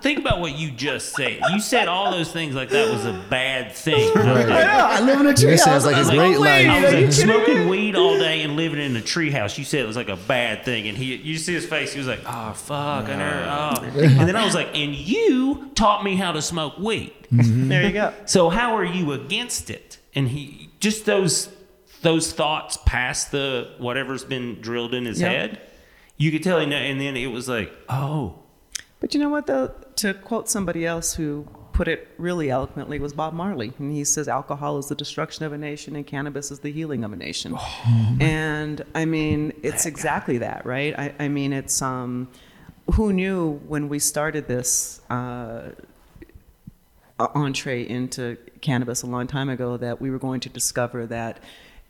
[0.00, 1.40] think about what you just said.
[1.50, 3.94] You said all those things like that was a bad thing.
[4.16, 4.48] I was Right.
[4.48, 6.82] like, I live in a tree That sounds like a I was like, great I
[6.84, 9.58] was you like smoking weed all day and living in a treehouse.
[9.58, 11.92] You said it was like a bad thing, and he, you see his face.
[11.92, 13.82] He was like, "Oh fuck," and, her, oh.
[14.00, 17.12] and then I was like, "And you taught me how to smoke weed.
[17.30, 18.12] There you go.
[18.26, 21.48] So how are you against it?" And he just those
[22.04, 25.30] those thoughts past the whatever's been drilled in his Yeah.
[25.30, 25.60] head.
[26.16, 28.38] You could tell and then it was like, "Oh."
[29.00, 29.72] But you know what, though?
[29.96, 33.72] To quote somebody else who put it really eloquently was Bob Marley.
[33.80, 37.02] And he says, alcohol is the destruction of a nation and cannabis is the healing
[37.02, 37.58] of a nation.
[38.20, 40.96] and I mean, it's exactly that, right?
[40.96, 42.28] I, I mean, it's, um,
[42.94, 45.70] who knew when we started this uh,
[47.18, 51.40] entree into cannabis a long time ago that we were going to discover that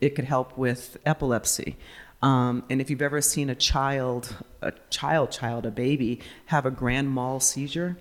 [0.01, 1.77] it could help with epilepsy.
[2.23, 6.71] Um, and if you've ever seen a child, a child, child, a baby, have a
[6.71, 7.99] grand mal seizure,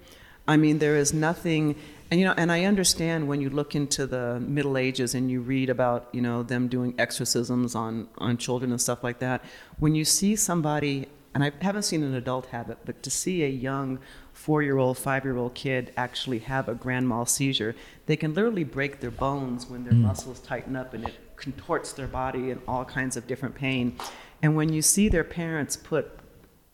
[0.48, 1.76] I mean, there is nothing,
[2.12, 5.42] and you know, and I understand when you look into the Middle Ages and you
[5.42, 9.44] read about, you know, them doing exorcisms on on children and stuff like that.
[9.80, 13.44] When you see somebody, and I haven't seen an adult have it, but to see
[13.44, 14.00] a young
[14.34, 17.76] four-year-old, five-year-old kid actually have a grand mal seizure,
[18.06, 22.08] they can literally break their bones when their muscles tighten up and it contorts their
[22.08, 23.98] body in all kinds of different pain.
[24.42, 26.20] And when you see their parents put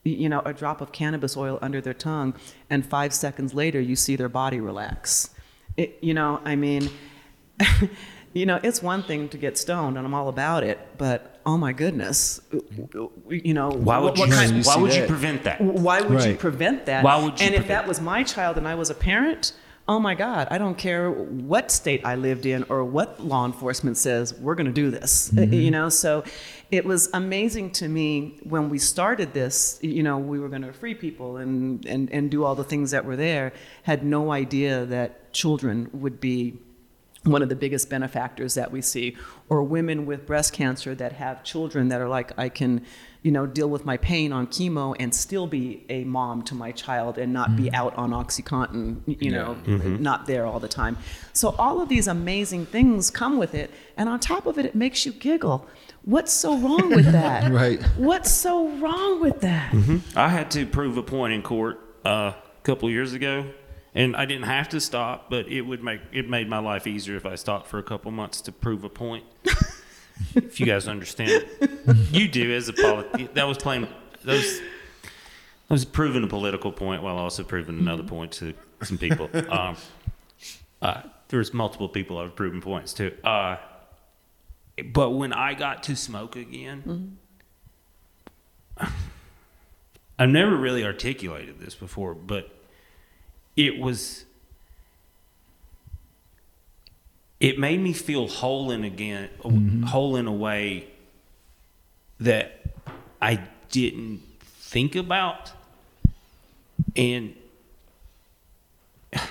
[0.03, 2.34] you know, a drop of cannabis oil under their tongue,
[2.70, 5.30] and five seconds later, you see their body relax.
[5.76, 6.89] It, you know, I mean,
[8.34, 11.57] you know, it's one thing to get stoned, and I'm all about it, but oh
[11.57, 12.39] my goodness,
[13.30, 14.28] you know, Why would you?
[14.28, 15.59] kind- why would you prevent that?
[15.61, 17.03] why would you prevent that?
[17.03, 19.53] Why would you And if that was my child and I was a parent,
[19.89, 23.97] oh my God, I don't care what state I lived in or what law enforcement
[23.97, 25.35] says, we're going to do this.
[25.35, 26.23] Uh, You know, so
[26.69, 30.71] it was amazing to me when we started this, you know, we were going to
[30.71, 33.51] free people and, and, and do all the things that were there,
[33.83, 36.59] had no idea that children would be
[37.23, 39.17] one of the biggest benefactors that we see,
[39.49, 42.85] or women with breast cancer that have children that are like, I can,
[43.22, 46.72] you know, deal with my pain on chemo and still be a mom to my
[46.72, 47.74] child and not be mm.
[47.74, 50.01] out on OxyContin, y- you know, mm-hmm.
[50.01, 50.97] not there all the time.
[51.34, 54.74] So all of these amazing things come with it, and on top of it, it
[54.74, 55.67] makes you giggle.
[56.03, 57.51] What's so wrong with that?
[57.51, 57.84] Right.
[57.97, 59.74] What's so wrong with that?
[59.74, 60.17] Mm-hmm.
[60.17, 63.45] I had to prove a point in court uh, a couple of years ago,
[63.93, 67.17] and I didn't have to stop, but it would make it made my life easier
[67.17, 69.26] if I stopped for a couple months to prove a point.
[70.36, 71.45] if you guys understand,
[72.11, 73.88] you do as a polit- that was playing
[74.24, 74.43] those.
[74.43, 74.61] was
[75.70, 78.53] I was proving a political point while also proving another point to
[78.84, 79.30] some people.
[79.49, 79.76] Um,
[80.82, 83.13] uh, there's multiple people I've proven points to.
[83.28, 83.57] Uh,
[84.93, 87.17] but when I got to smoke again,
[90.17, 92.49] I've never really articulated this before, but
[93.55, 94.26] it was
[97.39, 99.29] it made me feel whole in again
[99.87, 100.87] whole in a way
[102.19, 102.59] that
[103.21, 105.51] I didn't think about.
[106.95, 107.35] And
[109.13, 109.21] it,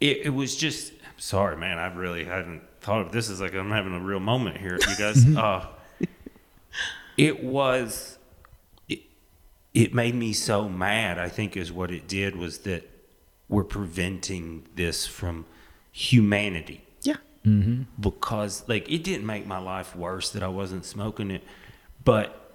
[0.00, 3.94] it was just sorry man I really hadn't thought of this as like I'm having
[3.94, 5.24] a real moment here you guys.
[5.36, 5.66] Uh
[7.16, 8.18] it was
[8.88, 9.00] it,
[9.72, 12.88] it made me so mad i think is what it did was that
[13.48, 15.44] we're preventing this from
[15.98, 17.16] humanity Yeah.
[17.46, 17.82] Mm-hmm.
[18.00, 21.44] because like it didn't make my life worse that i wasn't smoking it
[22.04, 22.50] but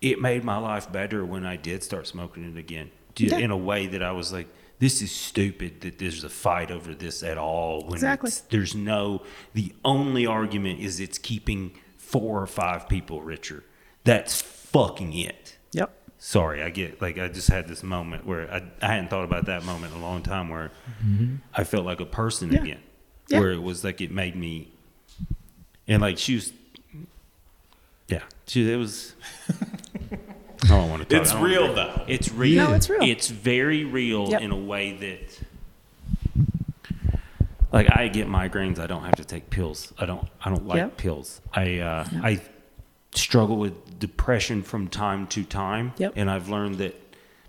[0.00, 3.38] it made my life better when i did start smoking it again Ju- Yeah.
[3.38, 4.46] in a way that i was like
[4.78, 8.28] this is stupid that there's a fight over this at all when Exactly.
[8.28, 9.22] it's, there's no
[9.54, 13.64] the only argument is it's keeping four or five people richer
[14.04, 15.90] that's fucking it Yep.
[16.18, 19.46] Sorry i get like i just had this moment where i, I hadn't thought about
[19.46, 20.70] that moment in a long time where
[21.54, 22.60] i felt like a person Yeah.
[22.62, 22.80] again
[23.28, 23.40] Yeah.
[23.40, 24.68] where it was like it made me
[25.86, 26.52] and like she was
[28.08, 29.14] yeah she it was
[30.64, 32.04] i don't want to talk It's I don't wanna real, bring- though.
[32.08, 33.02] it's real No, it's real.
[33.02, 34.40] it's very real Yep.
[34.40, 35.38] in a way that
[37.72, 38.78] like I get migraines.
[38.78, 39.92] I don't have to take pills.
[39.98, 40.26] I don't.
[40.42, 40.96] I don't like Yep.
[40.96, 41.40] pills.
[41.52, 42.40] I uh, I
[43.14, 46.12] struggle with depression from time to time, Yep.
[46.16, 46.94] and I've learned that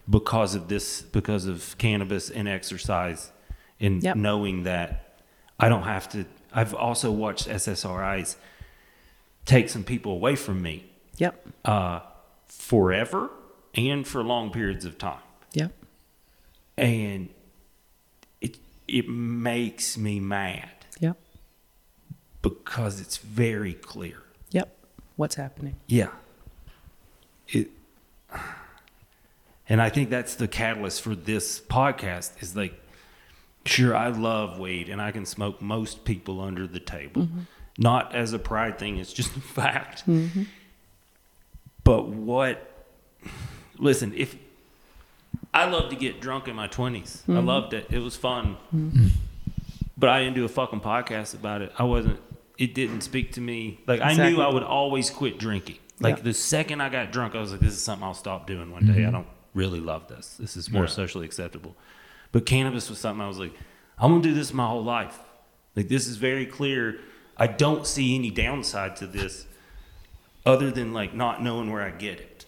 [0.10, 3.32] because of this, because of cannabis and exercise,
[3.80, 4.16] and Yep.
[4.16, 5.20] knowing that
[5.60, 6.26] I don't have to.
[6.52, 8.36] I've also watched SSRIs
[9.46, 10.86] take some people away from me
[11.18, 11.48] Yep.
[11.66, 12.00] uh,
[12.48, 13.30] forever
[13.76, 15.22] and for long periods of time
[15.54, 15.72] Yep.
[16.78, 17.30] and
[18.42, 18.58] it
[18.88, 21.18] it makes me mad Yep.
[22.42, 24.24] because it's very clear.
[25.20, 25.76] What's happening?
[25.86, 26.12] Yeah.
[27.50, 27.72] It
[29.68, 32.74] and I think that's the catalyst for this podcast is like
[33.66, 37.24] sure I love weed and I can smoke most people under the table.
[37.24, 37.40] Mm-hmm.
[37.78, 40.08] Not as a pride thing, it's just a fact.
[40.08, 40.44] Mm-hmm.
[41.84, 42.86] But what
[43.78, 44.38] listen, if
[45.54, 47.24] I love to get drunk in my 20s.
[47.28, 47.46] I mm-hmm.
[47.46, 47.88] loved it.
[47.90, 48.56] It was fun.
[49.98, 51.74] But I didn't do a fucking podcast about it.
[51.78, 52.22] I wasn't
[52.60, 53.80] it didn't speak to me.
[53.88, 55.78] Like I knew I would always quit drinking.
[56.00, 56.24] Like Yeah.
[56.24, 58.86] the second I got drunk, I was like, "This is something I'll stop doing one
[58.86, 59.08] day." Mm-hmm.
[59.08, 60.36] I don't really love this.
[60.38, 60.90] This is more Yeah.
[60.90, 61.76] socially acceptable.
[62.32, 63.54] But cannabis was something I was like,
[63.98, 65.18] I'm gonna do this my whole life.
[65.76, 67.00] Like this is very clear.
[67.38, 69.46] I don't see any downside to this,
[70.46, 72.46] other than like not knowing where I get it.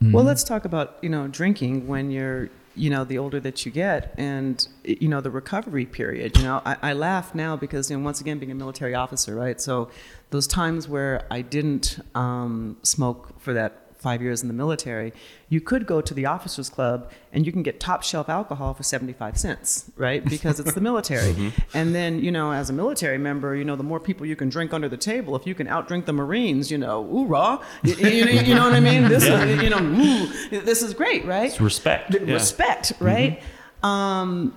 [0.00, 0.12] Hmm.
[0.12, 3.72] Well, let's talk about you know drinking when you're you know the older that you
[3.72, 6.36] get, and you know the recovery period.
[6.36, 9.34] You know, I, I laugh now because you know once again being a military officer,
[9.34, 9.60] right?
[9.60, 9.90] So
[10.30, 15.12] those times where I didn't um, smoke for that five years in the military,
[15.48, 18.82] you could go to the officers club and you can get top shelf alcohol for
[18.82, 20.24] 75 cents, right?
[20.24, 21.52] Because it's the military.
[21.74, 24.48] And then, you know, as a military member, you know, the more people you can
[24.48, 28.24] drink under the table, if you can outdrink the Marines, you know, hoorah, you, you,
[28.24, 29.02] you know what I mean?
[29.08, 31.50] This is, you know, ooh, this is great, right?
[31.50, 32.14] It's respect.
[32.14, 32.32] Yeah.
[32.34, 33.42] Respect, right?
[33.82, 34.56] Um,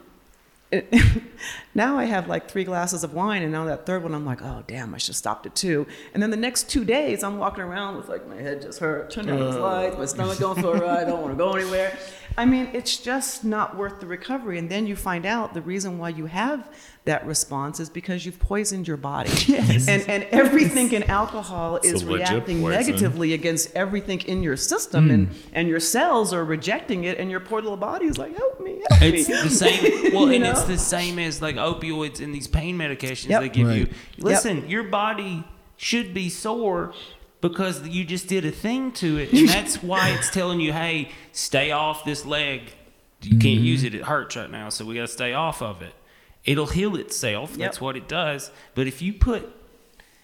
[0.71, 0.93] it-
[1.75, 4.41] now I have like three glasses of wine, and now that third one, I'm like,
[4.41, 5.85] oh damn, I should have stopped at two.
[6.13, 9.09] And then the next two days, I'm walking around with like my head just hurt,
[9.11, 11.53] turn down the lights, my stomach going for a ride, I don't want to go
[11.53, 11.97] anywhere.
[12.37, 14.57] I mean, it's just not worth the recovery.
[14.57, 16.69] And then you find out the reason why you have
[17.05, 19.31] that response is because you've poisoned your body.
[19.47, 19.87] Yes.
[19.87, 22.79] And and everything in alcohol is a legit reacting poison.
[22.79, 27.39] negatively against everything in your system, and and your cells are rejecting it, and your
[27.39, 29.35] poor little body is like, help me, help It's me.
[29.41, 30.13] the same.
[30.13, 30.51] Well, and know?
[30.51, 33.41] it's the same as like opioids and these pain medications Yep.
[33.41, 33.83] they give you.
[33.85, 33.93] Right.
[34.19, 35.43] Listen, your body
[35.77, 36.93] should be sore
[37.41, 41.09] because you just did a thing to it, and that's why it's telling you, "Hey,
[41.31, 42.61] stay off this leg.
[43.23, 43.63] You can't Mm-hmm.
[43.65, 45.93] use it; it hurts right now, so we got to stay off of it."
[46.43, 47.55] It'll heal itself.
[47.55, 48.51] That's what it does.
[48.73, 49.55] But if you put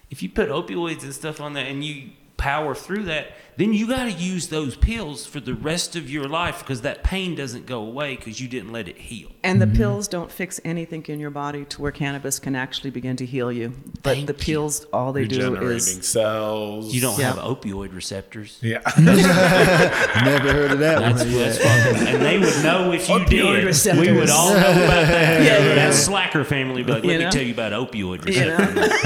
[0.10, 3.88] if you put opioids and stuff on that and you power through that, then you
[3.88, 7.66] got to use those pills for the rest of your life because that pain doesn't
[7.66, 9.30] go away because you didn't let it heal.
[9.44, 9.78] And the mm-hmm.
[9.78, 13.52] pills don't fix anything in your body to where cannabis can actually begin to heal
[13.52, 13.74] you.
[14.04, 14.40] But Thank the you.
[14.40, 16.94] pills, all they do Regenerating is cells.
[16.94, 17.34] You don't Yeah.
[17.34, 18.60] have opioid receptors.
[18.62, 18.82] Yeah.
[19.00, 21.34] Never heard of that That's, one.
[21.34, 22.08] that's yet.
[22.14, 23.98] and they would know if you Opioid did.
[23.98, 25.42] We would all know about that.
[25.44, 25.76] Yeah, yeah.
[25.76, 27.32] That slacker family, but like, let You me know?
[27.32, 29.04] tell you about opioid you receptors.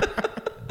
[0.00, 0.03] know.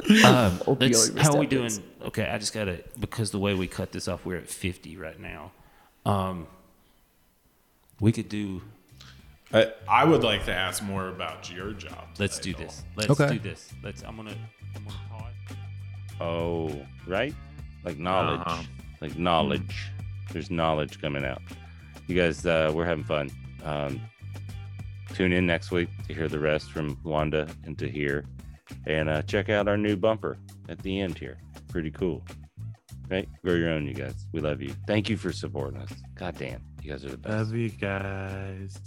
[0.25, 1.71] Um, Opioid how are we doing?
[2.01, 5.19] Okay, I just gotta because the way we cut this off, we're at fifty right
[5.19, 5.51] now.
[6.05, 6.47] Um,
[7.99, 8.61] we could do.
[9.53, 12.07] I, I would like to ask more about your job.
[12.19, 12.67] Let's do title.
[12.67, 12.83] this.
[12.95, 13.33] Let's Okay.
[13.33, 13.71] do this.
[13.83, 14.01] Let's.
[14.03, 14.35] I'm gonna.
[14.75, 15.57] I'm gonna pause.
[16.19, 17.33] Oh, right?
[17.83, 18.41] Like knowledge.
[18.45, 18.63] Uh-huh.
[18.99, 19.91] Like knowledge.
[20.31, 21.41] There's knowledge coming out.
[22.07, 23.29] You guys, uh, we're having fun.
[23.63, 24.01] Um,
[25.13, 28.25] tune in next week to hear the rest from Wanda and to hear.
[28.85, 30.37] And uh, check out our new bumper
[30.69, 31.37] at the end here.
[31.69, 32.23] Pretty cool.
[33.09, 33.27] Right?
[33.43, 34.25] Grow your own, you guys.
[34.31, 34.73] We love you.
[34.87, 35.91] Thank you for supporting us.
[36.15, 36.61] God damn.
[36.81, 37.33] You guys are the best.
[37.33, 38.77] Love you guys.